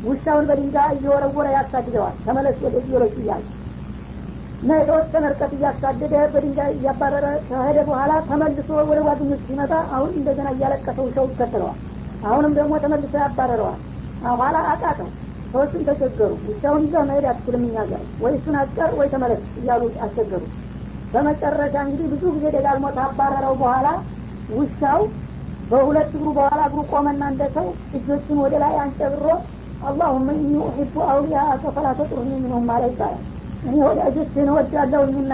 ውሻውን 0.02 0.46
በድንጋይ 0.50 0.90
እየወረወረ 0.96 1.48
ያሳድደዋል። 1.56 2.16
ተመለስ 2.26 2.58
ወደ 2.66 2.76
ፍየሎች 2.84 3.16
እያለ 3.22 3.44
እና 4.62 4.72
የተወሰነ 4.80 5.26
እርቀት 5.32 5.52
እያሳደደ 5.58 6.14
በድንጋይ 6.34 6.72
እያባረረ 6.76 7.26
ከሄደ 7.48 7.78
በኋላ 7.90 8.14
ተመልሶ 8.30 8.70
ወደ 8.90 9.00
ጓደኞች 9.08 9.42
ሲመጣ 9.48 9.74
አሁን 9.96 10.12
እንደገና 10.20 10.48
እያለቀሰ 10.56 10.98
ውሻው 11.08 11.28
ይከተለዋል 11.32 11.78
አሁንም 12.22 12.54
ደግሞ 12.58 12.74
ተመልሶ 12.84 13.14
ያባረረዋል። 13.22 13.82
ኋላ 14.38 14.58
አቃተው። 14.72 15.10
ሰዎችን 15.54 15.84
ተቸገሩ። 15.88 16.32
ውሻውን 16.48 16.82
ይዘህ 16.86 17.04
መሄድ 17.10 17.26
አትችልም 17.32 17.64
እኛ 17.68 17.84
ጋር። 17.92 18.02
ወይ 18.24 18.34
እሱን 18.38 18.56
አስቀር 18.62 18.92
ወይ 19.00 19.08
ተመለስ 19.14 19.44
እያሉ 19.60 19.84
አስቸገሩ። 20.06 20.44
በመጨረሻ 21.14 21.76
እንግዲህ 21.86 22.08
ብዙ 22.14 22.24
ጊዜ 22.36 22.46
ደጋግሞ 22.56 22.86
ታባረረው 22.98 23.54
በኋላ 23.62 23.88
ውሻው 24.50 25.02
በሁለት 25.68 26.12
እግሩ 26.12 26.28
በኋላ 26.38 26.60
እግሩ 26.70 26.82
ቆመና 26.92 27.22
እንደ 27.32 27.44
ሰው 27.56 27.66
እጆችን 27.98 28.38
ወደ 28.44 28.56
ላይ 28.64 28.74
አንጨብሮ 28.84 29.26
አላሁመ 29.82 30.28
ኢኒ 30.40 30.54
ኡሒቡ 30.68 30.96
አውሊያ 31.10 31.42
ፈላ 31.68 31.88
ተጥሩኒ 32.00 32.30
ሚንሁም 32.36 32.64
ማለት 32.70 32.94
ይባላል። 32.94 33.24
እኔ 33.64 33.76
ወዳጆችን 33.88 34.50
እወዳለሁኝና 34.52 35.34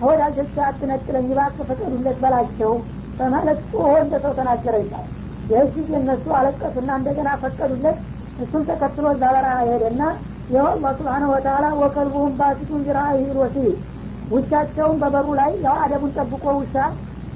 ከወዳጆች 0.00 0.56
አትነጥለኝ 0.66 1.28
እባክህ 1.32 1.66
ፍቀዱለት 1.70 2.18
በላቸው 2.22 2.72
በማለት 3.18 3.60
ጮሆ 3.70 3.86
እንደ 4.02 4.14
ሰው 4.24 4.32
ተናገረ 4.38 4.74
ይባላል 4.82 5.12
ይህ 5.48 5.66
ጊዜ 5.74 5.90
እነሱ 6.00 6.24
አለቀሱና 6.38 6.90
እንደገና 6.98 7.28
ፈቀዱለት። 7.42 7.98
እሱም 8.38 8.62
ተከትሎ 8.68 9.04
እዛ 9.14 9.22
በረሃ 9.34 9.54
ሄደና 9.68 10.02
ይኸው 10.50 10.66
አላህ 10.68 10.92
ስብሓነሁ 10.98 11.30
ወተላ 11.34 11.66
ወከልቡሁም 11.80 12.34
ባሲቱን 12.38 12.82
ዚራኢሂ 12.86 13.24
ወሲል 13.40 13.72
ውሻቸውን 14.30 14.96
በበሩ 15.02 15.28
ላይ 15.40 15.50
ያው 15.64 15.76
አደቡን 15.84 16.12
ጠብቆ 16.18 16.44
ውሻ 16.58 16.74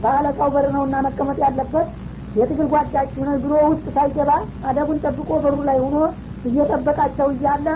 በአለቃው 0.03 0.49
በር 0.55 0.67
ነውና 0.75 0.97
መቀመጥ 1.07 1.39
ያለበት። 1.45 1.89
የትግል 2.35 2.69
ጓዳችሁ 2.73 3.23
ነው 3.29 3.35
ብሎ 3.43 3.55
ውስጥ 3.65 3.87
ሳይገባ 3.97 4.31
አደቡን 4.69 5.01
ጠብቆ 5.05 5.31
በሩ 5.45 5.57
ላይ 5.69 5.79
ሆኖ 5.85 5.97
እየጠበቃቸው 6.45 7.29
እያለ 7.35 7.67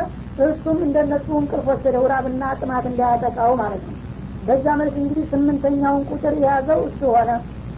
እሱም 0.44 0.78
እንደነሱ 0.86 1.28
እንቅልፍ 1.40 1.66
ወሰደው 1.70 2.04
ራብና 2.12 2.44
ጥማት 2.60 2.84
እንዳያጠቃው 2.90 3.52
ማለት 3.60 3.82
ነው። 3.88 3.94
በዛ 4.42 4.66
መልክ 4.80 4.96
እንግዲህ 5.02 5.24
ስምንተኛውን 5.30 6.02
ቁጥር 6.10 6.34
የያዘው 6.40 6.80
እሱ 6.88 7.00
ሆነ 7.14 7.30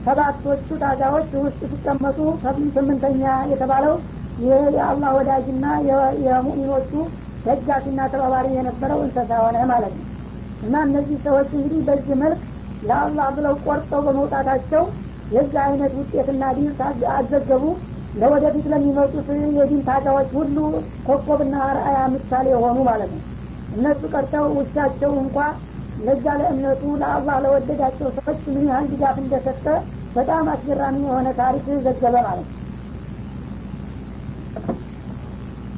ሰባቶቹ 0.08 0.68
ታዛዎች 0.82 1.30
ውስጥ 1.40 1.60
ሲቀመጡ 1.70 2.18
ስምንተኛ 2.74 3.22
የተባለው 3.50 3.94
ይህ 4.38 4.62
የአላህ 4.76 5.10
ወዳጅና 5.16 5.64
የሙእሚኖቹ 6.26 6.92
ደጋፊና 7.44 8.00
ተባባሪ 8.12 8.46
የነበረው 8.56 9.00
እንስሳ 9.04 9.30
ሆነ 9.44 9.58
ማለት 9.70 9.92
ነው። 9.98 10.06
እና 10.62 10.74
እነዚህ 10.86 11.18
ሰዎች 11.26 11.50
እንግዲህ 11.56 11.80
በዚህ 11.88 12.16
መልክ 12.22 12.40
ለአላህ 12.82 13.28
ብለው 13.36 13.54
ቆርጠው 13.64 14.00
በመውጣታቸው 14.06 14.82
የዚህ 15.30 15.60
አይነት 15.64 15.92
ውጤትና 16.00 16.44
ዲን 16.56 16.70
አዘገቡ። 17.14 17.64
ለወደፊት 18.14 18.66
ለሚመጡት 18.72 19.26
የዲን 19.58 19.82
ታጋዎች 19.88 20.30
ሁሉ 20.38 20.56
ኮከብና 21.08 21.56
አርአያ 21.66 21.98
ምሳሌ 22.14 22.46
የሆኑ 22.54 22.78
ማለት 22.88 23.10
ነው። 23.16 23.22
እነሱ 23.72 24.00
ቀርተው 24.14 24.46
ውሻቸው 24.58 25.12
እንኳ 25.22 25.36
ለዛ 25.98 26.26
ለእምነቱ 26.40 26.82
ለአላህ 27.00 27.36
ለወደዳቸው 27.44 28.08
ሰዎች 28.18 28.40
ምን 28.48 28.66
ያህል 28.70 28.86
ድጋፍ 28.92 29.16
እንደሰጠ 29.22 29.64
በጣም 30.14 30.46
አስገራሚ 30.52 30.96
የሆነ 31.04 31.28
ታሪክ 31.40 31.66
ዘገበ 31.86 32.14
ማለት 32.20 32.46
ነው። 32.46 32.56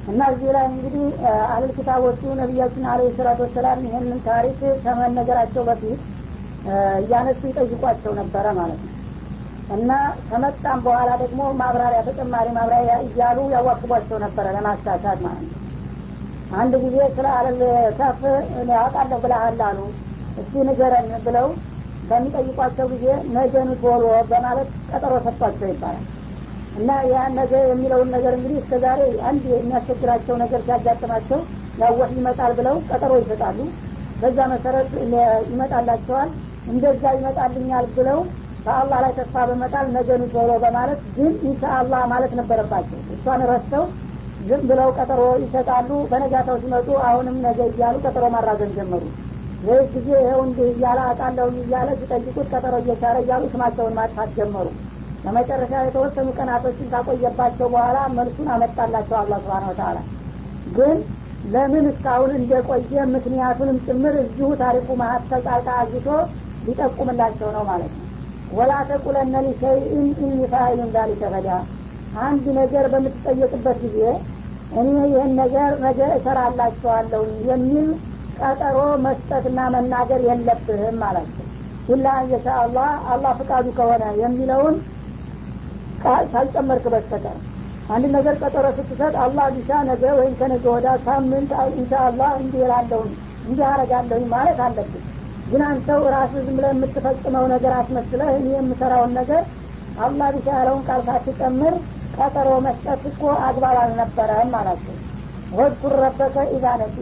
እና 0.07 0.21
እዚህ 0.33 0.51
ላይ 0.57 0.65
እንግዲህ 0.71 1.05
አህለል 1.45 1.73
ኪታቦቹ 1.77 2.23
ነቢያችን 2.39 2.85
አለ 2.93 3.01
ሰላቱ 3.19 3.41
ወሰላም 3.45 3.85
ይህንን 3.87 4.21
ታሪክ 4.27 4.61
ከመነገራቸው 4.85 5.63
በፊት 5.69 6.01
እያነሱ 7.01 7.41
ይጠይቋቸው 7.51 8.13
ነበረ 8.21 8.47
ማለት 8.59 8.81
ነው። 8.87 8.95
እና 9.71 9.91
ከመጣም 10.29 10.79
በኋላ 10.87 11.11
ደግሞ 11.23 11.41
ማብራሪያ 11.61 12.01
ተጨማሪ 12.09 12.47
ማብራሪያ 12.57 12.95
እያሉ 13.05 13.39
ያዋክቧቸው 13.55 14.19
ነበረ 14.25 14.47
ለማሳሳት 14.57 15.19
ማለት 15.27 15.45
ነው። 15.47 15.59
አንድ 16.51 16.75
ጊዜ 16.85 16.97
ስለ 17.17 17.27
አለል 17.37 17.61
ከፍ 17.99 18.21
ያውቃለሁ 18.73 19.19
ብለሃል 19.25 19.61
አሉ። 19.69 19.79
እስቲ 20.37 20.63
ንገረን 20.69 21.11
ብለው 21.27 21.49
በሚጠይቋቸው 22.11 22.87
ጊዜ 22.93 23.07
ነገኑ 23.37 23.69
ቶሎ 23.83 24.03
በማለት 24.31 24.71
ቀጠሮ 24.91 25.13
ሰጥቷቸው 25.27 25.69
ይባላል። 25.73 26.07
እና 26.73 26.91
ያ 27.11 27.23
ነገ 27.37 27.53
የሚለውን 27.69 28.09
ነገር 28.15 28.33
እንግዲህ 28.37 28.59
እስከ 28.61 28.75
ዛሬ 28.85 29.01
አንድ 29.29 29.45
የሚያስቸግራቸው 29.53 30.35
ነገር 30.43 30.61
ሲያጋጥማቸው 30.67 31.41
ያወህ 31.79 32.11
ይመጣል 32.19 32.53
ብለው 32.59 32.77
ቀጠሮ 32.91 33.13
ይሰጣሉ። 33.23 33.59
በዛ 34.19 34.39
መሰረት 34.53 34.91
ይመጣላቸዋል 35.51 36.31
እንደዛ 36.67 37.03
ይመጣልኛል 37.17 37.87
ብለው 37.97 38.19
በአላህ 38.67 38.99
ላይ 39.05 39.13
ተስፋ 39.19 39.45
በመጣል 39.51 39.87
ነገኑ 39.95 40.23
ቶሎ 40.35 40.51
በማለት 40.65 41.01
ግን 41.17 41.33
ኢንሻአላህ 41.49 42.03
ማለት 42.13 42.33
ነበረባቸው። 42.41 43.01
እሷን 43.15 43.43
ረስተው 43.51 43.85
ዝም 44.41 44.63
ብለው 44.69 44.89
ቀጠሮ 44.99 45.23
ይሰጣሉ። 45.45 45.91
በነጋታው 46.11 46.59
ሲመጡ 46.63 46.89
አሁንም 47.09 47.37
ነገ 47.47 47.59
እያሉ 47.71 47.97
ቀጠሮ 48.05 48.27
ማራዘን 48.35 48.73
ጀመሩ 48.77 49.03
ይህ 49.61 49.81
ጊዜ 49.95 50.09
ይኸው 50.19 50.41
እንዲህ 50.45 50.69
እያለ 50.73 50.99
አጣለሁኝ 51.09 51.57
እያለ 51.63 51.89
ሲጠይቁት 51.99 52.47
ቀጠሮ 52.53 52.75
እየቻረ 52.83 53.17
እያሉ 53.25 53.43
ስማቸውን 53.53 53.97
ማጥፋት 53.99 54.31
ጀመሩ። 54.39 54.67
ለመጨረሻ 55.25 55.73
የተወሰኑ 55.83 56.29
ቀናቶችን 56.37 56.91
ካቆየባቸው 56.93 57.67
በኋላ 57.73 57.99
መልሱን 58.15 58.49
አመጣላቸው 58.55 59.17
አላ 59.19 59.33
ስብን 59.43 59.67
ወተላ 59.71 59.99
ግን 60.77 60.97
ለምን 61.45 61.85
እስካሁን 61.91 62.31
እንደቆየ 62.39 63.03
ምክንያቱንም 63.13 63.77
ጭምር 63.87 64.15
እዚሁ 64.23 64.49
ታሪኩ 64.63 64.89
መሀከል 65.03 65.43
ጣልቃ 65.47 65.69
አግቶ 65.83 66.09
ሊጠቁምላቸው 66.63 67.51
ነው 67.57 67.63
ማለት 67.71 67.93
ነው። 67.95 68.07
ወላ 68.51 68.73
ተቁለነ 68.89 69.35
ሊሸይእን 69.47 70.07
ኢኒ 70.23 70.41
ዛሊከ 70.95 71.23
ገዳ 71.35 71.51
አንድ 72.21 72.47
ነገር 72.61 72.85
በምትጠየቅበት 72.93 73.77
ጊዜ 73.85 73.99
እኔ 74.73 74.89
ይህን 75.13 75.33
ነገር 75.41 75.71
ነገ 75.85 76.01
እሰራላቸዋለሁ 76.17 77.23
የሚል 77.49 77.89
ቀጠሮ 78.41 78.77
መስጠትና 79.05 79.61
መናገር 79.75 80.21
የለብህም 80.29 80.97
ማለት 81.03 81.31
ነው። 81.39 81.47
ኢላ 81.89 82.09
የሻ 82.31 82.49
አላህ 82.63 82.91
አላህ 83.13 83.33
ፍቃዱ 83.39 83.67
ከሆነ 83.79 84.05
የሚለውን 84.21 84.77
ሳልጨመርክ 86.33 86.85
በስተቀር። 86.93 87.39
አንድ 87.89 88.05
ነገር 88.17 88.35
ቀጠሮ 88.43 88.67
ስትሰጥ 88.77 89.15
አላህ 89.23 89.47
ቢሻ 89.55 89.79
ነገ 89.89 90.03
ወይም 90.19 90.35
ከነገ 90.41 90.65
ወዳ 90.75 90.89
ሳምንት 91.07 91.51
ኢንሻ 91.75 91.93
አላህ 92.09 92.31
እንዲህ 92.41 92.63
እላለሁኝ 92.67 93.15
ማለት 94.33 94.61
አለብን 94.67 95.05
ግን 95.47 95.63
አንተው 95.69 96.03
ራስህ 96.15 96.43
ዝም 96.47 96.57
ብለህ 96.59 96.73
የምትፈጽመው 96.75 97.45
ነገር 97.53 97.73
አስመስለህ 97.79 98.29
እኔ 98.37 98.49
የምሰራውን 98.55 99.13
ነገር 99.21 99.43
አላህ 99.97 100.29
ቢሻ 100.35 100.49
ያለውን 100.59 100.83
ቃል 100.89 101.01
ሳትጨምር 101.09 101.75
ቀጠሮ 102.17 102.51
መስጠት 102.67 103.03
እኮ 103.11 103.23
አግባብ 103.47 103.77
አልነበረም 103.83 104.51
ማላቸው 104.55 104.97
ወድኩር 105.53 105.95
ረበከ 106.03 106.37
ኢዛ 106.55 106.67
ነሲ 106.81 106.97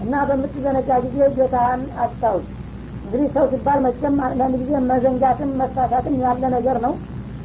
እና 0.00 0.14
በምትዘነጋ 0.28 0.90
ጊዜ 1.04 1.18
ጌታህን 1.36 1.82
አስታውስ። 2.02 2.46
እንግዲህ 3.04 3.28
ሰው 3.34 3.44
ሲባል 3.52 3.78
መቼም 3.84 4.16
አንዳንድ 4.26 4.54
ጊዜ 4.62 4.72
መዘንጋትም 4.90 5.50
መሳሳትም 5.60 6.16
ያለ 6.22 6.42
ነገር 6.56 6.78
ነው። 6.86 6.94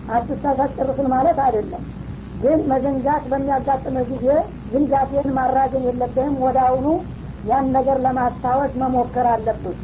አትሳሳት 0.08 0.72
ጨርስን 0.78 1.08
ማለት 1.14 1.38
አይደለም። 1.46 1.84
ግን 2.36 2.60
መዘንጋት 2.72 3.24
በሚያጋጥመ 3.32 3.98
ጊዜ 4.10 4.26
ዝንጋቴን 4.72 5.30
ማራገን 5.38 5.84
የለብህም። 5.88 6.36
ወደ 6.46 6.58
አሁኑ 6.68 6.88
ያን 7.44 7.66
ነገር 7.76 7.98
ለማስታወስ 8.06 8.74
መሞከር 8.82 9.28
አለብህ። 9.32 9.78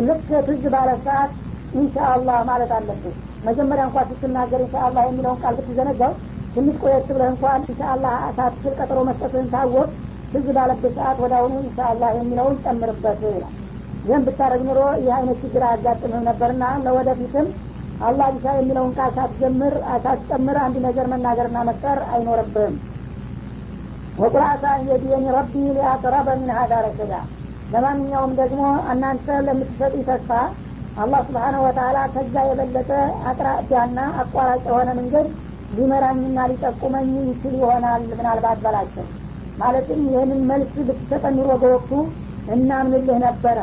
ልክ 0.00 0.28
ትዝ 0.46 0.64
ባለ 0.74 0.90
ሰዓት 1.04 1.32
ኢንሻአላህ 1.72 2.38
ማለት 2.50 2.70
አለብህ። 2.76 3.14
መጀመሪያ 3.44 3.84
እንኳን 3.88 4.08
ስትናገር 4.10 4.60
ኢንሻአላህ 4.64 5.02
የሚለውን 5.06 5.40
ቃል 5.42 5.54
ብትዘነጋው 5.58 6.12
ትንሽ 6.54 6.76
ቆየት 6.82 7.06
ብለህ 7.08 7.28
እንኳን 7.32 7.60
ኢንሻአላህ 7.66 8.14
ሳትችል 8.36 8.74
ቀጠሮ 8.78 8.98
መስጠትህን 9.08 9.48
ታወቅ 9.54 9.88
ትዝ 10.32 10.46
ባለበት 10.56 10.92
ሰዓት 10.98 11.18
ወደ 11.22 11.32
አሁኑ 11.38 11.54
ኢንሻአላህ 11.62 12.10
የሚለውን 12.16 12.56
ጨምርበት። 12.64 13.20
ይላል 13.28 13.54
ይህም 14.04 14.22
ብታረግ 14.26 14.62
ኑሮ 14.68 14.80
ይህ 14.98 15.12
አይነት 15.16 15.36
ችግር 15.42 15.62
አያጋጥምህ 15.66 16.22
ነበርና 16.28 16.64
ለወደፊትም 16.84 17.48
አላህ 18.00 18.28
ቢሻ 18.34 18.54
የሚለውን 18.56 18.92
ቃል 18.96 19.10
ሳትጀምር 19.16 19.74
ሳትጨምር 20.04 20.56
አንድ 20.62 20.76
ነገር 20.86 21.06
መናገርና 21.12 21.58
መፍጠር 21.68 21.98
አይኖርብህም። 22.12 22.74
ወቁርአሳ 24.18 24.64
የዲየኒ 24.88 25.26
ረቢ 25.36 25.54
ሊአቅረበ 25.76 26.28
ምን 26.40 26.50
ሀዳ 26.56 26.72
ረሸዳ 26.86 27.12
ለማንኛውም 27.72 28.32
ደግሞ 28.40 28.62
እናንተ 28.92 29.36
ለምትሰጡ 29.46 29.94
ተስፋ 30.08 30.30
አላህ 30.96 31.20
ስብሓነ 31.28 31.56
ወተላ 31.64 31.98
ከዛ 32.14 32.34
የበለጠ 32.48 32.90
አቅራቢያና 33.30 33.98
አቋራጭ 34.22 34.62
የሆነ 34.68 34.88
መንገድ 34.98 35.28
ሊመራኝና 35.76 36.38
ሊጠቁመኝ 36.50 37.10
ይችል 37.28 37.54
ይሆናል 37.60 38.02
ምናልባት 38.12 38.58
በላቸው 38.64 39.06
ማለትም 39.62 40.00
ይህንን 40.08 40.40
መልስ 40.50 40.70
ብትሰጠን 40.88 41.34
ኑሮ 41.38 41.50
በወቅቱ 41.62 41.92
እናምንልህ 42.48 43.18
ነበረ 43.26 43.58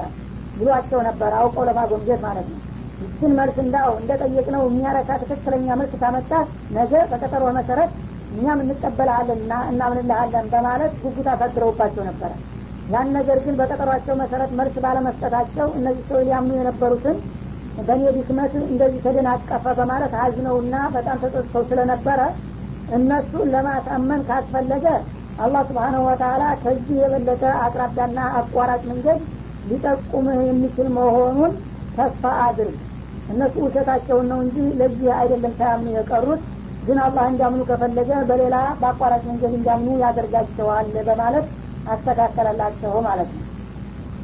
ብሏቸው 0.56 1.00
ነበር 1.08 1.32
አውቀው 1.40 1.64
ለማጎምጀት 1.70 2.22
ማለት 2.26 2.48
ነው። 2.52 2.60
ይችን 3.00 3.32
መልስ 3.40 3.58
እንዳው 3.64 3.90
እንደ 4.00 4.12
ጠየቅነው 4.22 4.64
የሚያረካ 4.68 5.10
ትክክለኛ 5.22 5.76
መልስ 5.80 5.94
ካመጣት 6.02 6.48
ነገ 6.78 6.94
በቀጠሮ 7.12 7.44
መሰረት 7.58 7.92
እኛም 8.32 8.60
እንቀበልሃለን 8.64 9.40
እና 9.44 9.54
እናምንልሃለን 9.72 10.48
በማለት 10.54 10.94
ጉጉት 11.04 11.28
አሳድረውባቸው 11.34 12.04
ነበረ። 12.10 12.32
ያን 12.88 13.10
ነገር 13.18 13.38
ግን 13.46 13.56
በቀጠሯቸው 13.60 14.16
መሰረት 14.22 14.52
መልስ 14.60 14.76
ባለመስጠታቸው 14.84 15.68
እነዚህ 15.80 16.04
ሰው 16.10 16.20
ሊያምኑ 16.28 16.54
የነበሩትን 16.60 17.18
በእኔ 17.80 18.04
ድክመት 18.16 18.54
እንደዚህ 18.66 19.02
ተደናቀፈ 19.06 19.66
በማለት 19.80 20.14
ሀዝነውና 20.22 20.76
በጣም 20.96 21.18
ተጸጽተው 21.24 21.64
ስለነበረ 21.70 22.22
እነሱን 22.90 23.50
ለማሳመን 23.54 24.22
ካስፈለገ 24.30 24.86
አላህ 25.39 25.63
ስብሓነሁ 25.69 26.03
ወተላ 26.09 26.43
ከዚህ 26.63 26.97
የበለጠ 27.03 27.45
አቅራቢያና 27.65 28.19
አቋራጭ 28.41 28.83
መንገድ 28.91 29.21
ሊጠቁምህ 29.65 30.41
የሚችል 30.49 30.89
መሆኑን 30.99 31.53
ተስፋ 31.97 32.33
አድርግ 32.47 32.77
እነሱ 33.33 33.55
ውሸታቸውን 33.67 34.27
ነው 34.33 34.39
እንጂ 34.45 34.57
ለዚህ 34.81 35.09
አይደለም 35.21 35.55
ሳያምኑ 35.61 35.89
የቀሩት 35.97 36.43
ግን 36.87 36.99
አላህ 37.07 37.25
እንዲያምኑ 37.31 37.63
ከፈለገ 37.71 38.11
በሌላ 38.31 38.57
በአቋራጭ 38.81 39.23
መንገድ 39.31 39.53
እንዲያምኑ 39.59 39.97
ያደርጋቸዋል 40.05 40.89
በማለት 41.09 41.47
አስተካከለላቸው 41.95 42.95
ማለት 43.09 43.31
ነው 43.35 43.43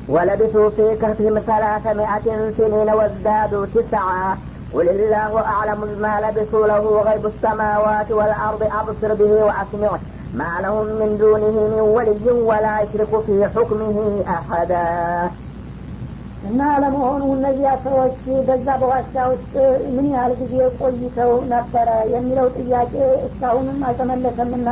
ولبثوا 0.08 0.68
في 0.70 0.86
كهفهم 0.96 1.34
ثلاثمائة 1.42 2.26
سنين 2.58 2.88
وازدادوا 2.90 3.66
تسعا 3.66 4.26
قل 4.72 4.86
الله 4.88 5.32
أعلم 5.46 5.80
ما 5.98 6.14
لبثوا 6.20 6.66
له 6.66 6.84
غيب 7.00 7.24
السماوات 7.26 8.08
والأرض 8.10 8.62
أبصر 8.80 9.10
به 9.14 9.32
وأسمع 9.44 9.90
ما 10.34 10.52
لهم 10.60 10.86
من 11.00 11.10
دونه 11.18 11.56
من 11.66 11.80
ولي 11.96 12.26
ولا 12.50 12.74
يشرك 12.80 13.12
في 13.26 13.48
حكمه 13.54 13.96
أحدا 14.28 14.86
እና 16.48 16.60
ለመሆኑ 16.82 17.22
እነዚያ 17.36 17.70
ሰዎች 17.86 18.14
በዛ 18.46 18.66
በዋሻ 18.82 19.14
ውስጥ 19.32 19.52
ምን 19.96 20.06
ያህል 20.12 20.32
ጊዜ 20.40 20.54
ቆይተው 20.78 21.32
ነበረ 21.52 21.88
የሚለው 22.12 22.46
ጥያቄ 22.58 22.92
እስካሁንም 23.26 23.80
አልተመለሰምና 23.88 24.68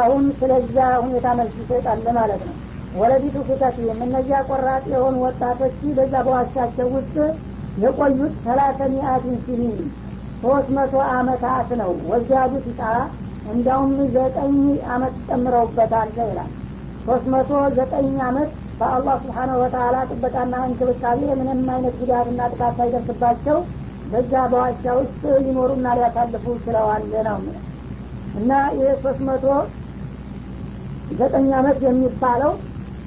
አሁን 0.00 0.24
ስለዛ 0.40 0.76
ሁኔታ 1.04 1.26
መልስ 1.38 1.54
ይሰጣል 1.62 2.02
ማለት 2.18 2.42
ነው 2.48 2.56
ወለቢቱ 3.00 3.36
ፊተፊህም 3.48 4.02
እነዚያ 4.06 4.40
ቆራጥ 4.50 4.84
የሆኑ 4.94 5.16
ወጣቶች 5.26 5.78
በዛ 5.98 6.14
በዋሻቸው 6.26 6.90
ውስጥ 6.96 7.16
የቆዩት 7.84 8.34
ሰላተ 8.46 8.80
ሚአትን 8.94 9.36
ሲኒን 9.46 9.74
ሶስት 10.42 10.68
መቶ 10.78 10.94
አመታት 11.16 11.70
ነው 11.82 11.92
ወዚያዱ 12.10 12.52
ሲጣ 12.66 12.82
እንዲያውም 13.47 13.91
ዘጠኝ 14.15 14.55
አመት 14.93 15.15
ጨምረውበታል 15.27 16.09
ይላል። 16.21 16.51
ሶስት 17.05 17.25
መቶ 17.33 17.49
ዘጠኝ 17.77 18.07
አመት 18.25 18.49
በአላህ 18.79 19.15
ስብሓነሁ 19.21 19.57
ወተአላ 19.61 19.97
ጥበቃና 20.09 20.55
እንክብካቤ 20.67 21.21
ምንም 21.39 21.61
አይነት 21.73 21.95
ጉዳትና 22.01 22.49
ጥቃት 22.53 22.73
ሳይደርስባቸው 22.79 23.57
በዛ 24.05 24.33
በዋሻ 24.51 24.83
ውስጥ 24.99 25.21
ሊኖሩና 25.43 25.87
ሊያሳልፉ 25.97 26.45
ችለዋል 26.65 27.05
ነው 27.27 27.39
እና 28.33 28.51
ይህ 28.77 28.89
ሶስት 29.01 29.21
መቶ 29.29 29.45
ዘጠኝ 31.11 31.49
አመት 31.59 31.77
የሚባለው 31.85 32.51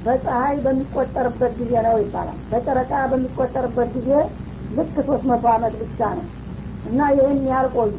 በፀሀይ 0.04 0.54
በሚቆጠርበት 0.64 1.52
ጊዜ 1.58 1.72
ነው 1.86 1.96
ይባላል። 2.02 2.38
በጨረቃ 2.50 2.92
በሚቆጠርበት 3.10 3.88
ጊዜ 3.96 4.10
ልክ 4.70 4.94
ሶስት 5.08 5.24
መቶ 5.30 5.44
አመት 5.54 5.74
ብቻ 5.82 6.00
ነው። 6.18 6.26
እና 6.84 7.08
ይህን 7.16 7.40
ያህል 7.50 7.68
ቆዩ 7.74 7.92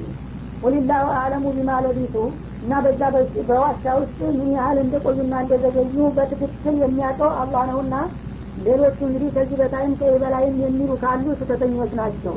ወሊላሁ 0.61 1.05
አለሙ 1.19 1.45
ቢማ 1.55 1.71
ለቢቱ 1.85 2.15
እና 2.61 2.73
በዛ 2.85 3.01
በዋሻ 3.47 3.93
ውስጥ 3.99 4.19
ምን 4.37 4.49
ያህል 4.57 4.77
እንደቆዩና 4.83 5.33
እንደዘገዩ 5.43 6.07
በትክክል 6.17 6.75
የሚያውቀው 6.83 7.31
አላህ 7.41 7.63
ነውና 7.71 7.95
ሌሎቹ 8.57 8.97
እንግዲህ 9.07 9.29
ከዚህ 9.35 9.57
በታይም 9.61 9.93
ከዚህ 9.99 10.19
በላይም 10.23 10.57
የሚሉ 10.63 10.91
ካሉ 11.03 11.25
ስህተተኞች 11.39 11.91
ናቸው። 11.99 12.35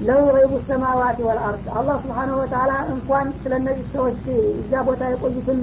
ለው 0.00 0.22
ገይቡ 0.28 0.52
ሰማዋት 0.66 1.18
ወልአርድ 1.26 1.66
አላህ 1.78 1.96
ስብሓነሁ 2.02 2.36
ወተአላ 2.40 2.72
እንኳን 2.94 3.28
ስለ 3.42 3.52
እነዚህ 3.60 3.86
ሰዎች 3.94 4.22
እዛ 4.60 4.82
ቦታ 4.88 5.02
የቆዩትን 5.12 5.60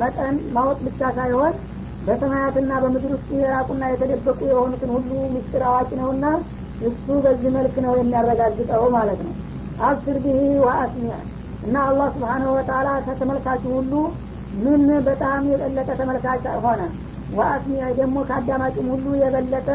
መጠን 0.00 0.36
ማወቅ 0.54 0.78
ብቻ 0.86 1.00
ሳይሆን 1.16 1.54
በሰማያትና 2.02 2.72
በምድር 2.82 3.12
ውስጥ 3.14 3.30
የራቁና 3.40 3.84
የተደበቁ 3.92 4.40
የሆኑትን 4.50 4.90
ሁሉ 4.96 5.10
ምስጢር 5.34 5.64
አዋቂ 5.70 5.90
ነውና 6.00 6.26
እሱ 6.80 7.06
በዚህ 7.24 7.50
መልክ 7.56 7.74
ነው 7.86 7.94
የሚያረጋግጠው 7.98 8.84
ማለት 8.94 9.20
ነው 9.26 9.34
አብስር 9.80 10.16
ብሂ 10.24 10.36
ወአስሚዕ 10.62 11.14
እና 11.62 11.76
አላህ 11.88 12.08
ስብሓነሁ 12.14 12.50
ወተአላ 12.56 12.88
ከተመልካቹ 13.06 13.62
ሁሉ 13.76 13.92
ምን 14.56 14.86
በጣም 15.06 15.42
የበለጠ 15.50 15.88
ተመልካች 15.98 16.44
ሆነ? 16.64 16.80
ወአስሚዕ 17.30 17.88
ደግሞ 17.98 18.16
ከአዳማጭም 18.28 18.88
ሁሉ 18.92 19.06
የበለጠ 19.20 19.68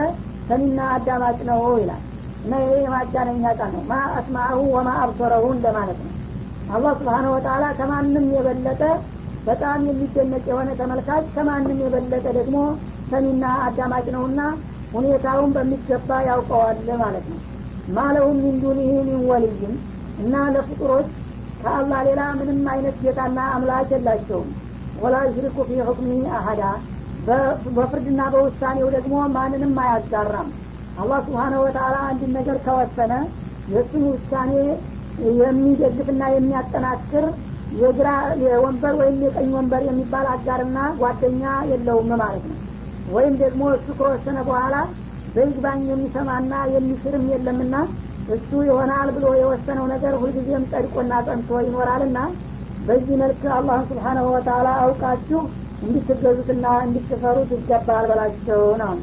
ሰሚና 0.50 0.80
አዳማጭ 0.96 1.38
ነው 1.50 1.62
ይላል። 1.82 2.02
እና 2.44 2.54
ይሄ 2.64 2.72
የማጋነኛ 2.82 3.46
ቃል 3.60 3.72
ነው። 3.76 3.84
ማ 3.88 4.00
አስማዐሁ 4.18 4.60
ወማ 4.76 4.90
አብሰረሁ 5.04 5.46
እንደማለት 5.56 6.00
ነው። 6.04 6.14
አላህ 6.70 6.94
ስብሓነሁ 7.00 7.32
ወተአላ 7.36 7.66
ከማንም 7.80 8.28
የበለጠ 8.36 8.82
በጣም 9.46 9.80
የሚደነቅ 9.90 10.44
የሆነ 10.52 10.70
ተመልካች 10.80 11.26
ከማንም 11.36 11.80
የበለጠ 11.84 12.26
ደግሞ 12.38 12.58
ሰሚና 13.12 13.46
አዳማጭ 13.66 14.06
ነውና 14.16 14.42
ሁኔታውን 14.94 15.50
በሚገባ 15.56 16.20
ያውቀዋል 16.28 16.88
ማለት 17.00 17.26
ነው። 17.32 17.40
ማለሁም 17.88 18.38
ሚን 18.44 18.56
ሚን 18.80 19.10
ወልይም 19.30 19.74
እና 20.17 20.34
ለፍጡሮች 20.54 21.08
ከአላህ 21.62 21.99
ሌላ 22.08 22.21
ምንም 22.39 22.62
አይነት 22.73 22.95
ጌታና 23.04 23.39
አምላክ 23.56 23.89
የላቸውም። 23.93 24.49
ወላ 24.95 25.15
ዩሽሪኩ 25.28 25.58
ፊ 25.67 25.80
ሁክሚ 25.88 26.10
አሀዳ 26.38 26.63
በፍርድና 27.75 28.21
በውሳኔው 28.34 28.88
ደግሞ 28.95 29.15
ማንንም 29.36 29.73
አያጋራም። 29.84 30.49
አላህ 30.97 31.19
ስብሓነሁ 31.25 31.62
ወተአላ 31.65 31.95
አንድን 32.10 32.32
ነገር 32.38 32.58
ከወሰነ 32.65 33.13
የእሱን 33.67 34.04
ውሳኔ 34.10 34.51
የሚደግፍና 35.41 36.23
የሚያጠናክር 36.34 37.25
የግራ 37.80 38.10
የወንበር 38.43 38.93
ወይም 38.99 39.17
የቀኝ 39.25 39.49
ወንበር 39.56 39.82
የሚባል 39.88 40.25
አጋርና 40.34 40.80
ጓደኛ 40.99 41.43
የለውም 41.71 42.10
ማለት 42.21 42.45
ነው። 42.51 42.60
ወይም 43.08 43.34
ደግሞ 43.41 43.63
እሱ 43.75 43.88
ከወሰነ 43.99 44.38
በኋላ 44.47 44.75
በይግባኝ 45.36 45.82
የሚሰማና 45.89 46.54
የሚሽርም 46.75 47.25
የለምና 47.34 47.75
እሱ 48.37 48.51
ይሆናል 48.68 49.09
ብሎ 49.16 49.27
የወሰነው 49.40 49.87
ነገር 49.94 50.14
ሁልጊዜም 50.23 50.66
ጸድቆና 50.73 51.12
ጸንቶ 51.29 51.61
ይኖራልና 51.66 52.18
በዚህ 52.88 53.16
መልክ 53.23 53.42
አላህን 53.57 53.88
ስብሓናሁ 53.90 54.27
ወተአላ 54.35 54.68
አውቃችሁ 54.85 55.40
እንድትገዙትና 55.87 56.66
እንድትፈሩት 56.88 57.51
ይገባል 57.59 58.07
በላቸው 58.12 58.62
ነው 58.85 58.94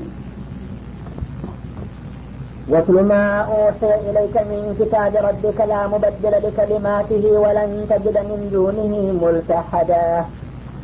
واتل 2.68 2.98
ما 3.04 3.24
أوحي 3.50 3.92
إليك 4.10 4.36
من 4.52 4.62
كتاب 4.80 5.14
ربك 5.28 5.60
لا 5.72 5.82
مبدل 5.88 6.34
لكلماته 6.46 7.24
ولن 7.44 7.72
تجد 7.92 8.18
من 8.30 8.40
دونه 8.54 8.94
ملتحدا 9.24 10.08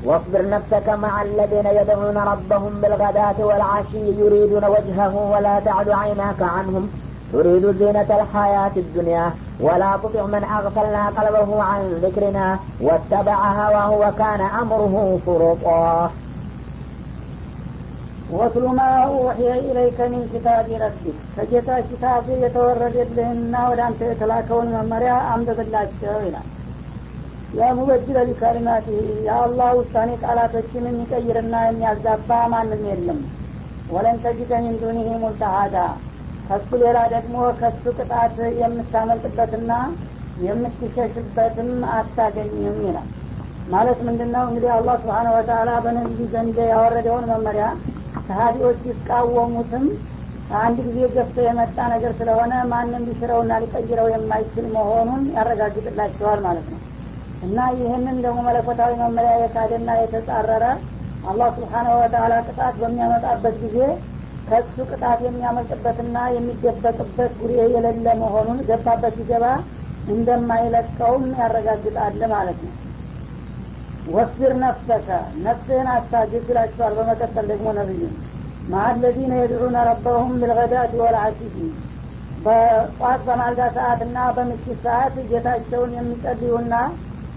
واصبر 0.03 0.43
نفسك 0.49 0.87
مع 1.05 1.13
الذين 1.21 1.67
يدعون 1.79 2.17
ربهم 2.31 2.73
بالغداة 2.81 3.39
والعشي 3.39 4.05
يريدون 4.21 4.65
وجهه 4.75 5.13
ولا 5.33 5.55
تعد 5.59 5.89
عيناك 6.01 6.41
عنهم 6.55 6.83
تريد 7.31 7.65
زينة 7.73 8.09
الحياة 8.11 8.75
الدنيا 8.77 9.25
ولا 9.59 9.91
تطع 10.03 10.23
من 10.25 10.43
أغفلنا 10.55 11.03
قلبه 11.09 11.63
عن 11.63 11.81
ذكرنا 11.95 12.47
واتبع 12.81 13.39
هواه 13.59 13.91
وكان 14.03 14.41
أمره 14.61 14.95
فرطا 15.25 15.85
ወትሉ 18.29 18.65
ማ 18.77 18.81
ኡሕየ 19.15 19.49
ኢለይከ 19.65 19.99
ሚን 20.11 20.21
ኪታቢ 20.31 20.67
ረቢክ 20.83 21.17
ከጌታ 21.35 21.69
ኪታብ 21.89 22.27
የተወረደልህና 22.43 23.53
ወደ 23.71 23.81
አንተ 23.87 24.01
የተላከውን 24.09 24.69
መመሪያ 24.75 25.13
አንብብላቸው 25.33 26.15
ይላል 26.27 26.47
የሙበጅለ 27.59 28.17
ሊከሊማት 28.29 28.85
የአላህ 29.27 29.69
ውሳኔ 29.79 30.09
ቃላቶችን 30.23 30.87
የሚቀይርና 30.89 31.55
የሚያዛባ 31.65 32.39
ማንም 32.53 32.81
የለም 32.91 33.19
ወለን 33.95 34.17
ተጅደ 34.25 34.51
ሚን 34.65 34.75
ዱኒህ 34.83 35.09
ሙልተሃዳ 35.23 35.75
ከሱ 36.48 36.70
ሌላ 36.82 36.98
ደግሞ 37.14 37.36
ከሱ 37.58 37.84
ቅጣት 37.98 38.36
የምታመልጥበትና 38.60 39.72
የምትሸሽበትም 40.38 41.70
አታገኝም 41.94 42.76
ይላል። 42.86 43.08
ማለት 43.66 43.98
ምንድን 44.06 44.30
ነው 44.34 44.44
እንግዲህ 44.48 44.70
አላህ 44.76 44.94
ስብሓን 45.02 45.28
ወተላ 45.34 45.70
በነቢዩ 45.84 46.26
ዘንድ 46.34 46.58
ያወረደውን 46.72 47.24
መመሪያ 47.32 47.64
ከሀዲዎች 48.28 48.78
ሲቃወሙትም 48.84 49.84
አንድ 50.58 50.78
ጊዜ 50.86 50.98
ገፍቶ 51.14 51.38
የመጣ 51.46 51.78
ነገር 51.92 52.12
ስለሆነ 52.18 52.52
ማንም 52.70 53.02
ሊሽረውና 53.08 53.54
ሊቀይረው 53.62 54.06
የማይችል 54.12 54.66
መሆኑን 54.76 55.24
ያረጋግጥላቸዋል 55.34 56.40
ማለት 56.46 56.68
ነው። 56.74 56.80
እና 57.42 57.58
ይህንን 57.78 58.16
ደግሞ 58.24 58.38
መለኮታዊ 58.46 58.92
መመሪያ 59.02 59.32
የካደና 59.42 59.90
የተጻረረ 60.00 60.64
አላህ 61.22 61.48
ስብሓነሁ 61.56 61.94
ወተላ 62.00 62.34
ቅጣት 62.48 62.74
በሚያመጣበት 62.80 63.56
ጊዜ 63.64 63.78
ከሱ 64.50 64.76
ቅጣት 64.90 65.20
የሚያመልጥበትና 65.24 66.18
የሚደበቅበት 66.34 67.32
ጉሬ 67.40 67.52
የሌለ 67.74 68.06
መሆኑን 68.22 68.60
ገባበት 68.68 69.16
ሲገባ 69.18 69.46
እንደማይለቀውም 70.12 71.24
ያረጋግጣል 71.40 72.20
ማለት 72.32 72.60
ነው። 72.66 72.74
ወስቢር 74.08 74.52
ነፍሰከ 74.62 75.08
ነፍስህን 75.44 75.88
አስታግስ 75.94 76.44
ይላቸዋል 76.50 76.92
በመቀጠል 76.98 77.46
ደግሞ 77.50 77.68
ነብዩ 77.78 78.00
ማአለዚነ 78.68 79.32
የድዑነ 79.38 79.76
ረበሁም 79.88 80.32
ብልገዳት 80.40 80.92
ወልአሲፊ 81.00 81.56
በጧት 82.44 83.20
በማልዳ 83.26 83.62
ሰዓት 83.76 84.00
እና 84.06 84.18
በምሽት 84.36 84.78
ሰዓት 84.84 85.14
ጌታቸውን 85.30 85.92
የሚጸልዩና 85.96 86.74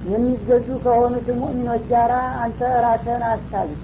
የሚገዙ 0.06 0.67
ከሆኑት 0.84 1.28
ሙእሚኖች 1.39 1.84
ጋር 1.91 2.12
አንተ 2.43 2.60
ራስህን 2.86 3.24
አስታግስ 3.30 3.82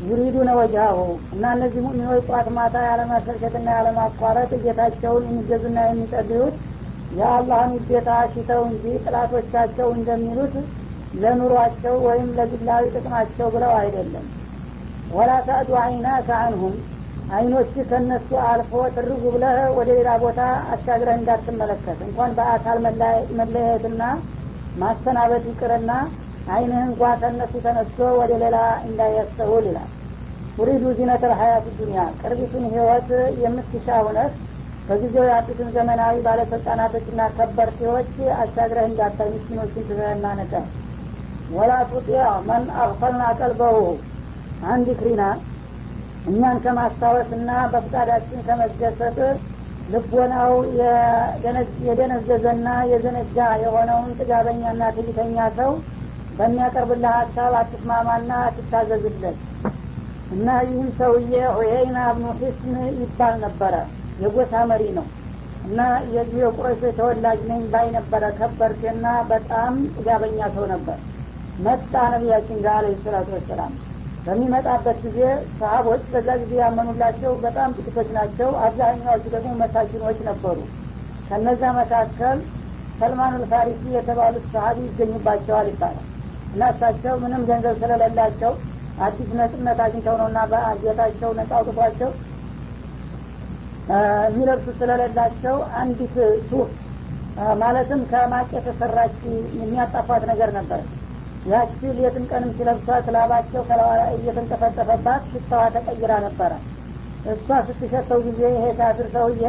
ዩሪዱነ 0.00 0.50
ወጅሃሁ 0.58 1.00
እና 1.34 1.44
እነዚህ 1.56 1.82
ሙእሚኖች 1.84 2.22
ጧት 2.28 2.48
ማታ 2.56 2.76
ያለመሰልቸትና 2.86 3.66
ያለማቋረጥ 3.76 4.50
ጌታቸውን 4.64 5.26
የሚገዙና 5.28 5.78
የሚጸልዩት 5.86 6.56
የአላህን 7.10 7.74
ውዴታ 7.76 8.10
ሽተው 8.32 8.62
እንጂ 8.68 8.84
ጥላቶቻቸው 9.04 9.88
እንደሚሉት 9.96 10.54
ለኑሯቸው 11.14 11.94
ወይም 12.06 12.28
ለግላዊ 12.38 12.84
ጥቅማቸው 12.94 13.48
ብለው 13.54 13.72
አይደለም። 13.80 14.26
ወላ 15.10 15.32
ታዕዱ 15.48 15.70
አይናከ 15.82 16.28
አንሁም 16.44 16.74
አይኖች 17.30 17.72
ከነሱ 17.90 18.30
አልፎ 18.48 18.72
ትርጉ 18.96 19.22
ብለህ 19.34 19.58
ወደ 19.78 19.88
ሌላ 19.98 20.10
ቦታ 20.22 20.40
አሻግረህ 20.72 21.16
እንዳትመለከት። 21.20 21.98
እንኳን 22.08 22.32
በአካል 22.38 22.78
መለየትና 23.40 24.02
ማሰናበት 24.76 25.44
ይቅርና 25.50 25.92
አይንህ 26.46 26.80
እንኳ 26.86 27.02
ከነሱ 27.20 27.52
ተነስቶ 27.64 27.98
ወደ 28.18 28.32
ሌላ 28.42 28.56
እንዳያስተውል 28.86 29.66
ይላል። 29.68 29.90
ቱሪዱ 30.58 30.84
ዚነት 30.98 31.22
ልሀያት 31.30 31.66
ዱኒያ 31.78 32.02
ቅርቢቱን 32.20 32.64
ህይወት 32.72 33.08
የምትሻ 33.42 33.86
ሁነት 34.06 34.34
በጊዜው 34.88 35.24
ያሉትን 35.30 35.68
ዘመናዊ 35.76 36.14
ባለስልጣናቶችና 36.26 37.20
ከበርቴዎች 37.36 38.10
አሻግረህ 38.36 38.86
እንዳታይ 38.88 39.28
ምስኪኖችን 39.34 39.86
ትዘህና 39.88 40.26
ነቀ 40.40 40.52
ወላ 41.50 41.72
ቱጢዕ 41.90 42.18
መን 42.46 42.64
አግፈልና 42.82 43.24
ቀልበሁ። 43.40 43.78
አንድ 44.66 44.88
ክሪና 45.00 45.22
እኛን 46.24 46.58
ከማስታወስና 46.64 47.50
በፍቃዳችን 47.72 48.44
ከመደሰት 48.46 49.18
ልቦናው 49.88 50.52
የደነዘዘና 51.86 52.68
የዘነጋ 52.92 53.38
የሆነውን 53.64 54.12
ጥጋበኛና 54.20 54.82
ትዕቢተኛ 54.96 55.48
ሰው 55.58 55.72
በሚያቀርብልህ 56.38 57.12
ሀሳብ 57.18 57.52
አትስማማና 57.58 58.30
አትታዘዝለት። 58.46 59.38
እና 60.30 60.48
ይህም 60.66 60.88
ሰውዬ 60.98 61.34
ዑየይና 61.52 61.98
ብኑ 62.14 62.26
ሒስን 62.40 62.72
ይባል 63.00 63.34
ነበረ። 63.44 63.74
የጎሳ 64.18 64.54
መሪ 64.70 64.84
ነው። 64.98 65.06
እና 65.64 65.80
የዚህ 66.14 66.38
የቁረሾ 66.42 66.82
ተወላጅ 66.98 67.40
ነኝ 67.50 67.62
ባይ 67.72 67.86
ነበረ። 67.96 68.24
ከበርቴና 68.38 69.04
በጣም 69.30 69.74
ጥጋበኛ 69.94 70.48
ሰው 70.56 70.64
ነበር። 70.72 70.98
መጣ 71.58 71.92
ነቢያችን 72.14 72.58
ጋር 72.64 72.76
አለ 72.80 72.94
ሰላቱ 73.04 73.28
ወሰላም። 73.36 73.72
በሚመጣበት 74.26 74.98
ጊዜ 75.06 75.20
ሰሀቦች 75.58 76.02
በዛ 76.12 76.28
ጊዜ 76.42 76.52
ያመኑላቸው 76.60 77.32
በጣም 77.44 77.74
ጥቂቶች 77.76 78.08
ናቸው። 78.16 78.50
አብዛኛዎቹ 78.64 79.24
ደግሞ 79.34 79.52
መሳኪኖች 79.62 80.18
ነበሩ። 80.28 80.58
ከነዛ 81.28 81.62
መካከል 81.78 82.38
ሰልማን 83.00 83.36
ልፋሪሲ 83.42 83.84
የተባሉት 83.96 84.44
ሰሀቢ 84.52 84.78
ይገኙባቸዋል 84.88 85.68
ይባላል 85.72 86.08
እና 86.54 86.64
እሳቸው 86.72 87.14
ምንም 87.22 87.42
ገንዘብ 87.48 87.76
ስለሌላቸው 87.82 88.52
አዲስ 88.98 89.30
ነጽነት 89.38 89.78
አግኝተው 89.84 90.16
ነው 90.20 90.26
እና 90.30 90.40
በጌታቸው 90.52 91.30
ነጻ 91.38 91.52
አውጥቷቸው 91.58 92.10
የሚለብሱ 94.26 94.66
ስለሌላቸው 94.78 95.56
አንዲት 95.80 96.14
ሱፍ 96.46 96.68
ማለትም 97.60 98.00
ከማቅ 98.10 98.48
የተሰራች 98.56 99.16
የሚያጣፋት 99.60 100.22
ነገር 100.30 100.50
ነበር። 100.58 100.82
ያቺ 101.44 101.80
ሌትም 101.98 102.24
ቀንም 102.30 102.50
ሲለብሷት 102.56 103.06
ላባቸው 103.14 103.62
ከላዋ 103.68 103.90
እየተንጠፈጠፈባት 104.16 105.22
ሽታዋ 105.32 105.62
ተቀይራ 105.74 106.12
ነበረ። 106.26 106.52
እሷ 107.24 107.48
ስትሸተው 107.68 108.18
ጊዜ 108.26 108.40
ይሄ 108.54 108.64
ካፍር 108.78 109.06
ሰውዬ 109.14 109.42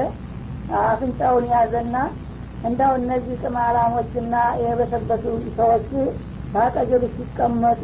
አፍንጫውን 0.83 1.45
ያዘና 1.53 1.95
እንዳው 2.63 2.93
እነዚህ 2.99 3.35
ቅማላሞችና 3.43 4.35
የበሰበሱ 4.63 5.25
ሰዎች 5.57 5.89
በአጠገብ 6.55 7.03
ሲቀመጡ 7.15 7.81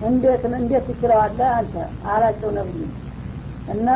እንዴት 0.00 0.42
እንዴት 0.52 0.84
ትችለዋለህ 0.88 1.48
አንተ? 1.56 1.74
አላቸው 2.08 2.50
ነብዩ። 2.58 2.80
እና 3.68 3.88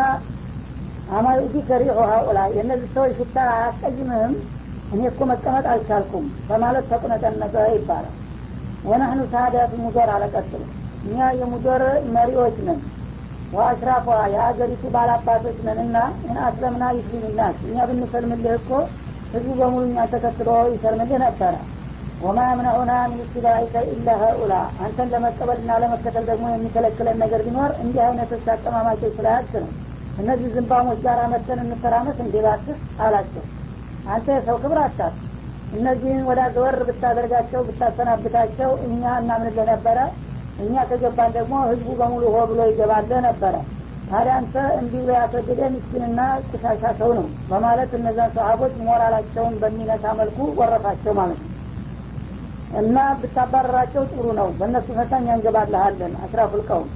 አማዩዲ 1.08 1.54
ከሪሆ 1.68 1.98
ሀኡላ 2.10 2.38
የእነዚህ 2.56 2.88
ሰዎች 2.94 3.12
ሽታ 3.18 3.36
አያስቀይምህም? 3.54 4.34
እኔ 4.90 5.00
እኮ 5.10 5.20
መቀመጥ 5.30 5.64
አልቻልኩም 5.72 6.24
በማለት 6.48 6.84
ተቁነጠነጠ 6.90 7.54
ይባላል። 7.74 8.16
ወናህኑ 8.84 9.20
ሳዳት 9.32 9.72
ሙዶር 9.80 10.08
አለቀጥሉ 10.14 10.62
እኛ 11.02 11.18
የሙዶር 11.40 11.82
መሪዎች 12.16 12.56
ነን 12.66 12.80
ወአሽራፏ 13.52 14.06
የሀገሪቱ 14.34 14.84
ባላባቶች 14.94 15.58
ነን። 15.66 15.78
እና 15.86 15.96
እና 16.24 16.36
አስለምና 16.48 16.84
ይስሊምናስ 16.98 17.56
እኛ 17.68 17.78
ብንሰልምልህ 17.90 18.54
እኮ 18.60 18.70
ህዝቡ 19.32 19.50
በሙሉ 19.60 19.82
እኛ 19.90 20.04
ተከትሎ 20.12 20.50
ይሰልምልህ 20.72 21.18
ነበረ 21.24 21.54
ወማ 22.22 22.40
የምነዑና 22.48 22.92
ምን 23.10 23.20
ኢትባኢከ 23.24 23.74
ኢላ 23.92 24.08
ሀኡላ 24.20 24.52
አንተን 24.84 25.08
ለመቀበልና 25.12 25.78
ለመከተል 25.82 26.24
ደግሞ 26.28 26.44
የሚከለክለን 26.50 27.16
ነገር 27.22 27.40
ቢኖር 27.46 27.70
እንዲህ 27.82 28.02
አይነቶች 28.04 28.44
አቀማማቸው 28.54 29.10
ስላያት 29.16 29.52
ነው። 29.56 29.70
እነዚህ 30.18 30.48
ዝንባሞች 30.54 30.98
ጋር 31.06 31.20
መተን 31.32 31.60
እንተራመስ 31.64 32.18
እንዲባስስ 32.24 32.68
አላቸው። 33.04 33.44
አንተ 34.08 34.26
የሰው 34.36 34.56
ክብር 34.62 34.80
አታት 34.84 35.16
እነዚህን 35.76 36.22
ወደ 36.28 36.40
ዘወር 36.54 36.76
ብታደርጋቸው 36.88 37.60
ብታሰናብታቸው 37.68 38.72
እኛ 38.86 39.02
እናምንልህ 39.20 39.66
ነበረ። 39.72 39.98
እኛ 40.62 40.74
ከገባን 40.90 41.30
ደግሞ 41.36 41.54
ህዝቡ 41.70 41.88
በሙሉ 42.00 42.24
ሆ 42.34 42.40
ብሎ 42.50 42.60
ይገባልህ 42.70 43.20
ነበረ። 43.28 43.54
ታዲያ 44.10 44.34
አንተ 44.38 44.54
እንዲህ 44.80 45.00
ብሎ 45.02 45.12
ያስወደደ 45.18 45.60
ምስኪንና 45.74 46.20
ቁሻሻ 46.48 46.84
ሰው 46.98 47.10
ነው 47.18 47.26
በማለት 47.50 47.92
እነዛን 47.98 48.32
ሰሀቦች 48.36 48.74
ሞራላቸውን 48.86 49.54
በሚነሳ 49.62 50.04
መልኩ 50.20 50.38
ወረፋቸው 50.60 51.14
ማለት 51.20 51.40
ነው 51.42 51.51
እና 52.72 52.98
ብታባረራቸው 53.20 54.02
ጥሩ 54.12 54.26
ነው። 54.38 54.48
በእነሱ 54.58 54.86
ፈታ 54.98 55.12
እኛ 55.20 55.30
እንገባልሃለን። 55.36 56.12
አስራፉልቀውም 56.24 56.90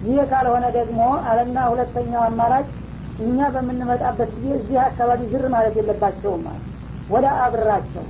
ይህ 0.00 0.18
ካልሆነ 0.30 0.66
ደግሞ 0.76 1.00
አለና 1.28 1.58
ሁለተኛው 1.72 2.22
አማራጭ 2.26 2.66
እኛ 3.18 3.38
በምንመጣበት 3.54 4.30
ጊዜ 4.36 4.48
እዚህ 4.58 4.78
አካባቢ 4.84 5.20
ዝር 5.32 5.44
ማለት 5.54 5.74
የለባቸውም 5.78 6.42
ማለት 6.46 6.64
ወደ 7.08 7.26
አብራቸው። 7.44 8.04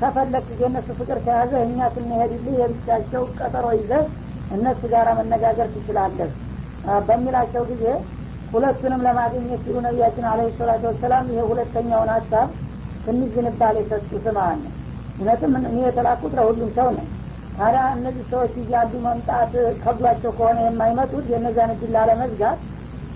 ከፈለግ 0.00 0.46
የእነሱ 0.60 0.88
ፍቅር 0.98 1.18
ከያዘ 1.24 1.52
እኛ 1.66 1.78
ስንሄድልህ 1.94 2.56
የብቻቸው 2.60 3.22
ቀጠሮ 3.38 3.66
ይዘህ 3.78 4.02
እነሱ 4.50 4.80
ጋር 4.92 5.08
መነጋገር 5.18 5.68
ትችላለህ። 5.74 6.30
በሚላቸው 7.06 7.62
ጊዜ 7.70 7.84
ሁለቱንም 8.52 9.00
ለማግኘት 9.06 9.62
ሲሉ 9.64 9.76
ነቢያችን 9.86 10.26
አለ 10.30 10.40
ሰላቱ 10.58 10.82
ወሰላም 10.90 11.26
ይሄ 11.32 11.40
ሁለተኛውን 11.50 12.10
ሀሳብ 12.14 12.48
ትንሽ 13.06 13.30
ዝንባሌ 13.36 13.76
የሰጡት 13.82 14.26
ማለት 14.38 14.60
ነው 14.64 14.72
እውነትም 15.18 15.54
እኔ 15.62 15.76
የተላኩት 15.84 16.32
ለሁሉም 16.38 16.70
ሰው 16.76 16.88
ነው። 16.96 17.06
ታዲያ 17.54 17.82
እነዚህ 17.94 18.24
ሰዎች 18.32 18.52
እያሉ 18.62 18.92
መምጣት 19.06 19.52
ከብሏቸው 19.82 20.32
ከሆነ 20.36 20.58
የማይመጡት 20.66 21.24
የእነዛን 21.32 21.70
እድል 21.74 21.90
ላለመዝጋት 21.96 22.58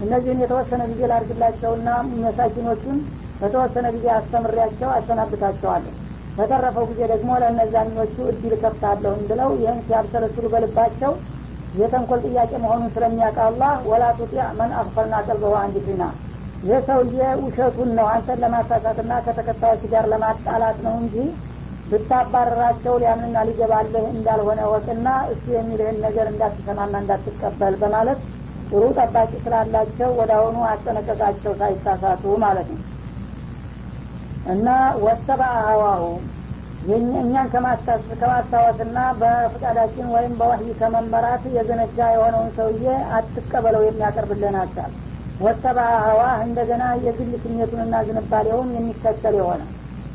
እነዚህን 0.00 0.40
የተወሰነ 0.42 0.82
ጊዜ 0.90 1.02
ላርግላቸውና 1.10 1.88
መሳኪኖቹን 2.22 2.98
በተወሰነ 3.40 3.86
ጊዜ 3.94 4.06
አስተምሬያቸው 4.16 4.88
አሰናብታቸዋለሁ። 4.96 5.92
በተረፈው 6.36 6.84
ጊዜ 6.90 7.00
ደግሞ 7.12 7.30
ለእነዛኞቹ 7.42 8.16
እድል 8.30 8.52
ከፍታለሁ 8.62 9.14
ብለው 9.30 9.50
ይህን 9.62 9.80
ሲያብሰለስሉ 9.86 10.44
በልባቸው 10.54 11.12
የተንኮል 11.74 12.20
ጥያቄ 12.26 12.52
መሆኑን 12.62 12.90
ስለሚያውቅ 12.94 13.38
አላህ 13.46 13.74
ወላ 13.90 14.04
ቱጢዕ 14.18 14.46
መን 14.58 14.72
አክፈልና 14.80 15.14
ቀልበሁ 15.26 15.52
አንድ 15.60 15.76
ይህ 16.62 16.80
ሰውዬ 16.88 17.20
ውሸቱን 17.40 17.88
ነው 17.96 18.06
አንተን 18.10 18.40
ለማሳሳትና 18.42 19.12
ከተከታዮች 19.24 19.84
ጋር 19.92 20.04
ለማጣላት 20.12 20.76
ነው 20.84 20.94
እንጂ 21.00 21.14
ብታባረራቸው 21.92 22.94
ሊያምንና 23.00 23.38
ሊገባልህ 23.48 24.04
እንዳልሆነ 24.12 24.60
ወቅና 24.72 25.08
እሱ 25.32 25.44
የሚልህን 25.54 25.98
ነገር 26.04 26.26
እንዳትሰማና 26.30 26.94
እንዳትቀበል 27.02 27.74
በማለት 27.82 28.20
ጥሩ 28.70 28.82
ጠባቂ 28.98 29.32
ስላላቸው 29.42 30.10
ወደ 30.18 30.32
አሁኑ 30.38 30.58
አስጠነቀቃቸው 30.68 31.54
ሳይሳሳቱ 31.60 32.34
ማለት 32.44 32.68
ነው። 32.74 32.80
እና 34.46 34.68
ወሰባ 35.02 35.42
ሀዋሁ 35.66 36.04
እኛን 37.18 37.48
ከማስታወስና 37.52 38.98
በፍቃዳችን 39.20 40.06
ወይም 40.14 40.32
በወህይ 40.38 40.70
ከመመራት 40.80 41.44
የዘነጋ 41.56 41.98
የሆነውን 42.14 42.50
ሰውዬ 42.56 42.86
አትቀበለው 43.16 43.84
የሚያቀርብልን 43.86 44.56
ሀሳብ። 44.62 44.90
ወሰባ 45.40 45.78
ሀዋ 46.02 46.22
እንደገና 46.46 46.84
የግል 47.04 47.30
ስሜቱንና 47.44 47.94
ዝንባሌውን 48.08 48.68
የሚከተል 48.76 49.36
የሆነ 49.40 49.62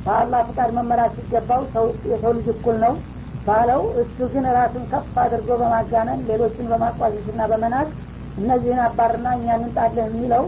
በአላህ 0.07 0.41
ፍቃድ 0.49 0.69
መመራት 0.75 1.13
ሲገባው 1.17 1.61
የሰው 2.11 2.31
ልጅ 2.37 2.47
እኩል 2.53 2.77
ነው 2.83 2.93
ባለው 3.45 3.81
እሱ 4.01 4.17
ግን 4.33 4.45
ራሱን 4.57 4.83
ከፍ 4.91 5.15
አድርጎ 5.23 5.49
በማጋነን 5.61 6.21
ሌሎችን 6.29 6.69
በማቋሸሽና 6.71 7.41
በመናቅ 7.51 7.87
እነዚህን 8.37 8.81
አባርና 8.85 9.27
እኛን 9.37 9.61
እንጣለህ 9.61 10.05
የሚለው 10.07 10.43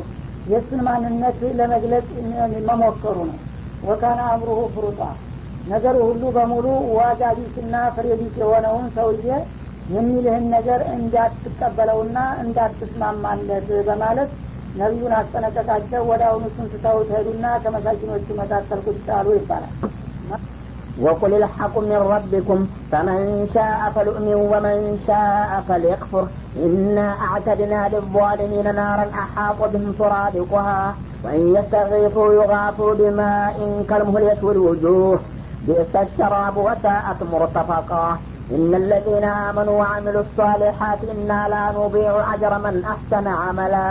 የእሱን 0.46 0.82
ማንነት 0.88 1.40
ለመግለጽ 1.60 2.08
መሞከሩ 2.70 3.18
ነው። 3.30 3.38
ወካነ 3.84 4.20
አምሩሁ 4.32 4.60
ፍሩጣ። 4.74 5.02
ነገሩ 5.66 5.98
ሁሉ 6.10 6.24
በሙሉ 6.36 6.66
ዋጋ 6.98 7.22
ቢስና 7.38 7.76
ፍሬ 7.96 8.08
የሆነውን 8.42 8.86
ሰውዬ 8.96 9.28
የሚልህን 9.88 10.46
ነገር 10.56 10.82
እንዳትቀበለውና 10.96 12.18
እንዳትስማማለት 12.44 13.68
በማለት 13.88 14.32
ነቢዩን 14.81 15.13
አስጠነቀቃቸው 15.21 16.03
ወደ 16.11 16.23
አሁኑ 16.31 16.45
እሱን 16.51 16.69
ስተውት 16.73 17.11
ሄዱና 17.17 17.45
ከመሳኪኖቹ 17.65 18.27
መካከል 18.43 18.81
ቁጭ 18.89 19.07
አሉ 19.19 19.29
ይባላል 19.41 19.75
وقل 21.05 21.33
الحق 21.35 21.75
من 21.91 22.01
ربكم 22.15 22.59
فمن 22.91 23.21
شاء 23.55 23.81
فلؤمن 23.95 24.35
ومن 24.53 24.79
شاء 25.07 25.51
فليكفر 25.69 26.25
إنا 26.67 27.07
أعتدنا 27.27 27.81
للظالمين 27.93 28.75
نارا 28.75 29.07
أحاط 29.23 29.59
بهم 29.73 29.95
سرادقها 30.01 30.81
وإن 31.25 31.43
يستغيثوا 31.57 32.35
يغاثوا 32.35 32.95
بماء 32.95 33.57
كالمهل 33.89 34.23
يشوي 34.31 34.53
الوجوه 34.53 35.19
بئس 35.67 35.93
الشراب 35.97 36.57
وساءت 36.57 37.21
مرتفقا 37.33 38.07
إن 38.51 38.71
الذين 38.75 39.25
آمنوا 39.49 39.77
وعملوا 39.81 40.23
الصالحات 40.27 40.99
إنا 41.15 41.41
لا 41.49 41.65
نضيع 41.79 42.13
أجر 42.35 42.53
من 42.59 42.75
أحسن 42.95 43.27
عملا 43.43 43.89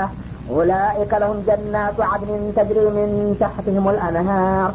أولئك 0.50 1.14
لهم 1.14 1.44
جنات 1.48 1.98
عدن 2.02 2.54
تجري 2.56 2.86
من 2.90 3.10
تحتهم 3.40 3.86
الأنهار 3.90 4.70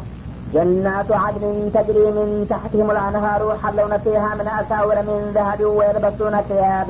جنات 0.53 1.11
عدن 1.13 1.71
تجري 1.73 2.05
من 2.11 2.27
تحتهم 2.49 2.91
الأنهار 2.91 3.39
يحلون 3.53 3.97
فيها 3.97 4.35
من 4.35 4.47
أساور 4.59 4.95
من 4.95 5.31
ذهب 5.35 5.61
ويلبسون 5.61 6.41
ثياب 6.41 6.89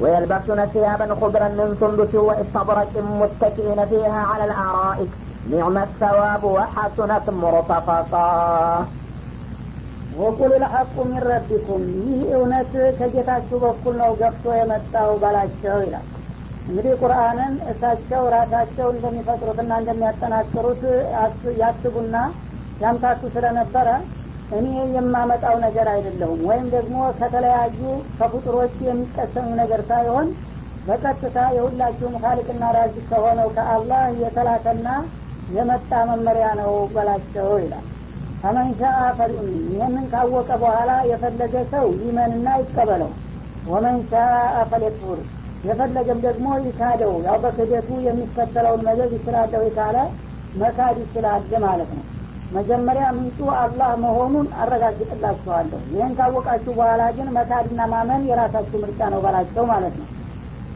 ويلبسون 0.00 0.66
ثيابا 0.66 1.06
خضرا 1.14 1.48
من 1.50 1.68
سندس 1.80 2.14
واستبرق 2.16 2.92
متكئين 3.20 3.86
فيها 3.86 4.20
على 4.30 4.44
الارائك 4.44 5.08
نعم 5.50 5.76
الثواب 5.78 6.44
وحسنت 6.46 7.26
مرتفقا 7.42 8.30
ወቁል 10.20 10.52
ለሐቁ 10.62 10.94
ሚን 11.08 11.22
ረቢኩም 11.30 11.82
ይህ 12.10 12.20
እውነት 12.36 12.70
ከጌታችሁ 12.98 13.56
በኩል 13.64 13.94
ነው 14.02 14.10
ገብቶ 14.20 14.44
የመጣው 14.58 15.10
በላቸው 15.22 15.76
ይላል 15.84 16.06
እንግዲህ 16.71 16.93
ቁርአንን 17.01 17.53
እሳቸው 17.71 18.21
ራሳቸው 18.35 18.87
እንደሚፈጥሩትና 18.93 19.71
እንደሚያጠናክሩት 19.81 20.83
ያስቡና 21.61 22.15
ያምታቱ 22.81 23.21
ስለነበረ 23.33 23.87
እኔ 24.51 24.67
የማመጣው 24.95 25.55
ነገር 25.65 25.87
አይደለሁም። 25.93 26.39
ወይም 26.49 26.67
ደግሞ 26.75 26.97
ከተለያዩ 27.19 27.81
ከፍጡሮች 28.17 28.75
የሚቀሰሙ 28.87 29.49
ነገር 29.61 29.81
ሳይሆን 29.91 30.29
በቀጥታ 30.87 31.37
የሁላችሁም 31.55 32.15
ካሊቅና 32.23 32.63
ራዚ 32.77 32.95
ከሆነው 33.09 33.49
ከአላህ 33.57 34.03
የተላከና 34.23 34.87
የመጣ 35.49 35.91
መመሪያ 36.09 36.47
ነው 36.61 36.71
በላቸው 36.95 37.49
ይላል። 37.63 37.85
ፈመንሻ 38.41 38.81
ፈልዩሚን 39.17 39.67
ይህንን 39.73 40.05
ካወቀ 40.13 40.49
በኋላ 40.63 40.91
የፈለገ 41.11 41.55
ሰው 41.73 41.87
ይመንና 42.05 42.47
ይቀበለው። 42.61 43.11
ወመንሻ 43.67 44.11
ፈሌክፉር 44.71 45.19
የፈለገም 45.63 46.19
ደግሞ 46.25 46.47
ይካደው። 46.63 47.13
ያው 47.25 47.37
በክደቱ 47.43 47.89
የሚከተለውን 48.05 48.81
መዘዝ 48.87 49.11
ይችላለሁ 49.17 49.63
ካለ 49.75 49.97
መካድ 50.53 50.97
ይችላል 51.03 51.43
ማለት 51.65 51.91
ነው። 51.97 52.05
መጀመሪያ 52.51 53.05
ምንጩ 53.17 53.39
አላህ 53.59 53.91
መሆኑን 54.03 54.47
አረጋግጥላችኋለሁ። 54.61 55.79
ይህን 55.93 56.13
ካወቃችሁ 56.17 56.73
በኋላ 56.79 57.03
ግን 57.17 57.27
መካድና 57.37 57.81
ማመን 57.93 58.23
የራሳችሁ 58.29 58.79
ምርጫ 58.83 59.01
ነው 59.13 59.21
በላቸው 59.25 59.65
ማለት 59.71 59.95
ነው። 60.01 60.07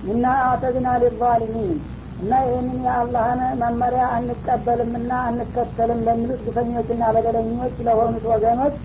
እና 0.06 0.26
አተድና 0.48 0.88
ሊዛሊሚን 1.04 1.78
እና 2.20 2.34
ይህንን 2.46 2.78
የአላህን 2.86 3.42
መመሪያ 3.62 4.04
አንቀበልምና 4.16 5.12
አንከተልም 5.30 6.02
ለሚሉት 6.08 6.44
ግፈኞችና 6.48 7.04
በደለኞች 7.16 7.76
ለሆኑት 7.88 8.26
ወገኖች 8.32 8.76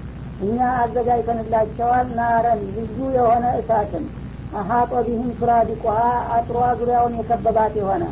እኛ 0.40 0.58
አዘጋጅተንላቸዋል። 0.80 2.08
ናረን 2.18 2.62
ልዩ 2.76 2.98
የሆነ 3.16 3.44
እሳትን 3.60 4.04
አሀጦ 4.52 4.92
ቢህም 5.06 5.28
ሱራዲቁሃ 5.38 5.96
አጥሯ 6.34 6.60
ዙሪያውን 6.78 7.16
የከበባት 7.18 7.74
የሆነ 7.80 8.04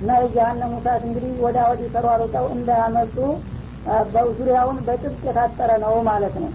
እና 0.00 0.10
የጀሀነም 0.20 0.72
እሳት 0.78 1.02
እንግዲህ 1.06 1.32
ወዳ 1.44 1.58
ወዲህ 1.70 1.88
ተሯሩጠው 1.94 2.46
እንዳያመልጡ 2.54 3.16
በዙሪያውን 4.12 4.78
በጥብቅ 4.86 5.22
የታጠረ 5.28 5.70
ነው 5.84 5.94
ማለት 6.08 6.34
ነው። 6.42 6.50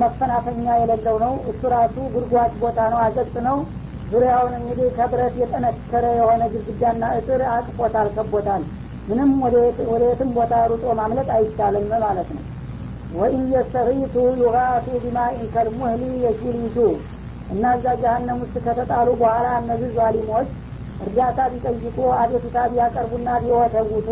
መፈናፈኛ 0.00 0.66
የሌለው 0.78 1.16
ነው። 1.24 1.32
እሱ 1.50 1.62
ራሱ 1.74 1.96
ጉድጓድ 2.14 2.52
ቦታ 2.62 2.88
ነው 2.92 2.98
አዘቅት 3.04 3.36
ነው። 3.46 3.58
ዙሪያውን 4.10 4.54
እንግዲህ 4.58 4.88
ከብረት 4.96 5.34
የጠነከረ 5.40 6.04
የሆነ 6.18 6.42
ግድግዳና 6.52 7.04
አጥር 7.18 7.42
አቅፎታል 7.52 8.08
ከቦታል። 8.16 8.62
ምንም 9.08 9.30
ወደ 9.42 9.56
የትም 10.04 10.30
ቦታ 10.36 10.54
ሩጦ 10.70 10.84
ማምለጥ 10.98 11.28
አይቻልም 11.36 11.86
ማለት 12.04 12.30
ነው። 12.36 12.44
وإن 13.12 13.46
يستغيثوا 13.54 14.16
يغاثوا 14.40 14.86
بماء 15.04 15.46
كالمهل 15.54 16.02
يشوي 16.24 16.76
እና 17.50 17.72
እዛ 17.76 17.86
ጀሀነም 18.02 18.38
ውስጥ 18.42 18.56
ከተጣሉ 18.66 19.08
በኋላ 19.20 19.46
እነዚህ 19.62 19.90
ዛሊሞች 19.98 20.50
እርዳታ 21.00 21.40
ቢጠይቁ 21.52 21.98
አቤቱታ 22.18 22.56
ቢያቀርቡና 22.72 23.28
ቢወተውቱ 23.42 24.08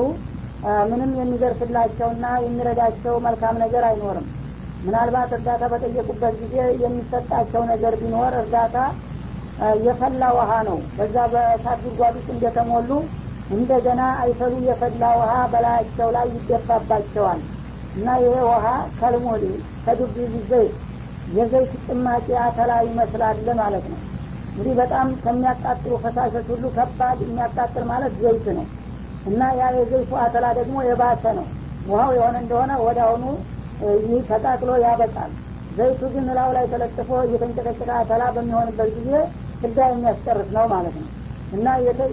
ምንም 0.90 1.10
የሚደርስላቸውና 1.18 2.26
የሚረዳቸው 2.44 3.14
መልካም 3.26 3.56
ነገር 3.64 3.84
አይኖርም። 3.90 4.26
ምናልባት 4.82 5.30
እርዳታ 5.36 5.64
በጠየቁበት 5.72 6.34
ጊዜ 6.42 6.54
የሚሰጣቸው 6.82 7.62
ነገር 7.70 7.94
ቢኖር 8.00 8.32
እርዳታ 8.40 8.76
የፈላ 9.84 10.24
ውሃ 10.36 10.50
ነው። 10.68 10.78
በዛ 10.96 11.16
በእሳት 11.32 11.78
ጉድጓድ 11.84 12.14
ውስጥ 12.18 12.28
እንደተሞሉ 12.34 12.90
እንደገና 13.50 14.02
አይፈሉ 14.22 14.54
የፈላ 14.68 15.04
ውሃ 15.20 15.32
በላያቸው 15.52 16.08
ላይ 16.16 16.26
ይደፋባቸዋል 16.34 17.40
እና 17.94 18.08
ይሄ 18.22 18.36
ውሃ 18.48 18.66
ከልሞሊ 18.98 19.44
ከዱብ 19.86 20.16
ዘይት 20.50 20.74
የዘይት 21.28 21.72
ጭማቂ 21.86 22.28
አተላ 22.42 22.72
ይመስላል 22.86 23.48
ማለት 23.60 23.86
ነው። 23.92 24.00
እንግዲህ 24.56 24.74
በጣም 24.80 25.08
ከሚያቃጥሉ 25.22 25.92
ፈሳሾች 26.04 26.46
ሁሉ 26.52 26.64
ከባድ 26.76 27.18
የሚያቃጥል 27.24 27.84
ማለት 27.90 28.14
ዘይት 28.22 28.46
ነው። 28.58 28.66
እና 29.24 29.40
ያ 29.58 29.64
የዘይቱ 29.76 30.10
አተላ 30.22 30.46
ደግሞ 30.58 30.76
የባሰ 30.86 31.24
ነው። 31.38 31.46
ውሃው 31.84 32.10
የሆነ 32.16 32.36
እንደሆነ 32.42 32.72
ወደ 32.86 32.98
አሁኑ 33.06 33.24
ይህ 34.04 34.20
ተቃጥሎ 34.30 34.70
ያበቃል። 34.84 35.32
ዘይቱ 35.70 36.00
ግን 36.14 36.26
ላው 36.36 36.50
ላይ 36.56 36.64
ተለጥፎ 36.72 37.10
እየተንጨቀጨቀ 37.24 37.90
አተላ 37.98 38.22
በሚሆንበት 38.36 38.90
ጊዜ 38.96 39.10
ፍዳ 39.62 39.78
የሚያስጨርስ 39.90 40.48
ነው 40.56 40.66
ማለት 40.72 40.96
ነው። 41.02 41.08
እና 41.52 41.66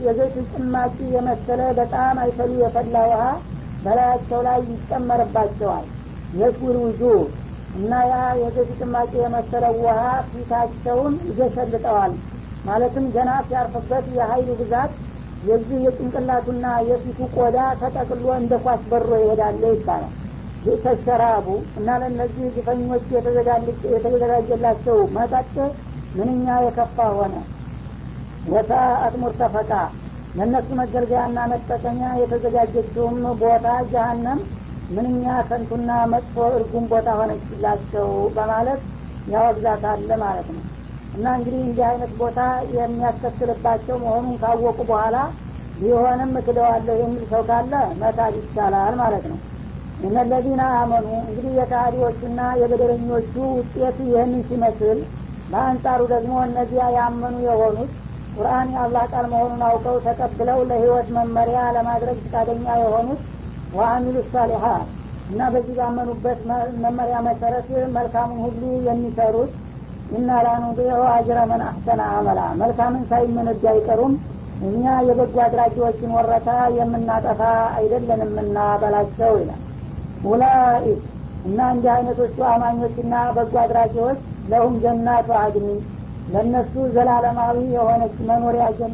የዘይቱ 0.05 0.35
ጭማቂ 0.53 0.97
የመሰለ 1.15 1.61
በጣም 1.79 2.19
አይፈሉ 2.23 2.51
የፈላ 2.61 2.97
ውሃ 3.11 3.23
በላያቸው 3.81 4.39
ላይ 4.47 4.59
ይጨመርባቸዋል። 4.69 5.87
የሱር 6.33 6.75
ውጁ 6.83 7.01
እና 7.75 7.93
ያ 8.09 8.17
የዘይቱ 8.41 8.71
ጭማቂ 8.79 9.11
የመሰለ 9.21 9.65
ውሃ 9.77 10.01
ፊታቸውን 10.29 11.15
ይገሸልጠዋል። 11.29 12.13
ማለትም 12.63 13.07
ገና 13.15 13.31
ሲያርፍበት 13.47 14.05
የሀይሉ 14.17 14.49
ብዛት 14.61 14.93
የዚህ 15.41 15.79
የጭንቅላቱና 15.85 16.67
የፊቱ 16.89 17.19
ቆዳ 17.35 17.57
ተጠቅሎ 17.81 18.25
እንደ 18.37 18.53
ኳስ 18.63 18.83
በሮ 18.91 19.09
ይሄዳለ 19.23 19.63
ይባላል። 19.73 20.13
ተሸራቡ 20.85 21.47
እና 21.79 21.97
ለእነዚህ 22.01 22.45
ግፈኞች 22.55 23.03
የተዘጋጀላቸው 23.93 24.97
መጠጥ 25.15 25.53
ምንኛ 26.13 26.47
የከፋ 26.65 26.97
ሆነ። 27.17 27.35
ወሳአት 28.45 29.15
ሙርተፈቃ 29.21 29.71
ለእነሱ 30.35 30.69
መገልገያና 30.79 31.39
መጠቀሚያ 31.51 32.09
የተዘጋጀችውም 32.21 33.19
ቦታ 33.41 33.67
ጀሀነም 33.91 34.39
ምንኛ 34.89 35.25
ከንቱና 35.47 35.91
መጥፎ 36.11 36.35
እርጉም 36.55 36.85
ቦታ 36.91 37.07
ሆነችላቸው 37.19 38.07
በማለት 38.35 38.81
ያወግዛታል 39.27 40.09
ማለት 40.23 40.47
ነው። 40.55 40.63
እና 41.13 41.25
እንግዲህ 41.37 41.59
እንዲህ 41.65 41.85
አይነት 41.89 42.11
ቦታ 42.19 42.39
የሚያስከትልባቸው 42.75 43.95
መሆኑን 44.03 44.35
ካወቁ 44.41 44.79
በኋላ 44.89 45.17
ቢሆንም 45.75 46.31
እክደዋለሁ 46.39 46.95
የሚል 46.99 47.23
ሰው 47.31 47.41
ካለ 47.47 47.73
መካድ 48.01 48.33
ይቻላል 48.39 48.93
ማለት 49.01 49.25
ነው። 49.31 49.39
እነለዚነ 49.99 50.61
አመኑ 50.79 51.07
እንግዲህ 51.21 51.51
የካህዲዎቹና 51.59 52.39
የበደለኞቹ 52.61 53.33
ውጤት 53.57 53.97
ይህንን 54.07 54.41
ሲመስል 54.49 54.99
በአንጻሩ 55.49 56.01
ደግሞ 56.13 56.33
እነዚያ 56.47 56.83
ያመኑ 56.97 57.35
የሆኑት 57.47 57.91
ቁርአን 58.35 58.69
የአላህ 58.73 59.03
ቃል 59.11 59.25
መሆኑን 59.33 59.61
አውቀው 59.67 59.97
ተቀብለው 60.07 60.59
ለህይወት 60.69 61.07
መመሪያ 61.17 61.59
ለማድረግ 61.75 62.17
ፈቃደኛ 62.23 62.67
የሆኑት 62.81 63.21
ወአሚሉ 63.75 64.17
ሳሊሀት 64.31 64.87
እና 65.29 65.41
በዚህ 65.53 65.75
ባመኑበት 65.79 66.39
መመሪያ 66.83 67.17
መሰረት 67.27 67.67
መልካሙን 67.95 68.39
ሁሉ 68.45 68.61
የሚሰሩት 68.87 69.53
እና 70.09 70.29
ላኑዲዑ 70.45 71.01
አጅረ 71.13 71.39
መን 71.51 71.61
አሕሰነ 71.67 72.01
አመላ። 72.15 72.39
መልካምን 72.59 73.03
ሳይመነዱ 73.09 73.63
አይቀሩም። 73.71 74.13
እኛ 74.61 74.83
የበጎ 75.07 75.35
አድራጊዎችን 75.45 76.11
ወረታ 76.17 76.49
የምናጠፋ 76.77 77.41
አይደለንምና 77.77 78.57
በላቸው 78.81 79.33
ይላል። 79.41 79.61
ኡላኢክ 80.23 81.01
እና 81.43 81.59
እንዲህ 81.73 81.91
አይነቶቹ 81.95 82.37
አማኞችና 82.51 83.15
በጎ 83.35 83.53
አድራጊዎች 83.63 84.19
ለሁም 84.51 84.75
ጀናቱ 84.83 85.27
አድኒ 85.41 85.67
ለእነሱ 86.27 86.73
ዘላለማዊ 86.95 87.57
የሆነች 87.75 88.15
መኖሪያ 88.29 88.67
ጀና 88.77 88.93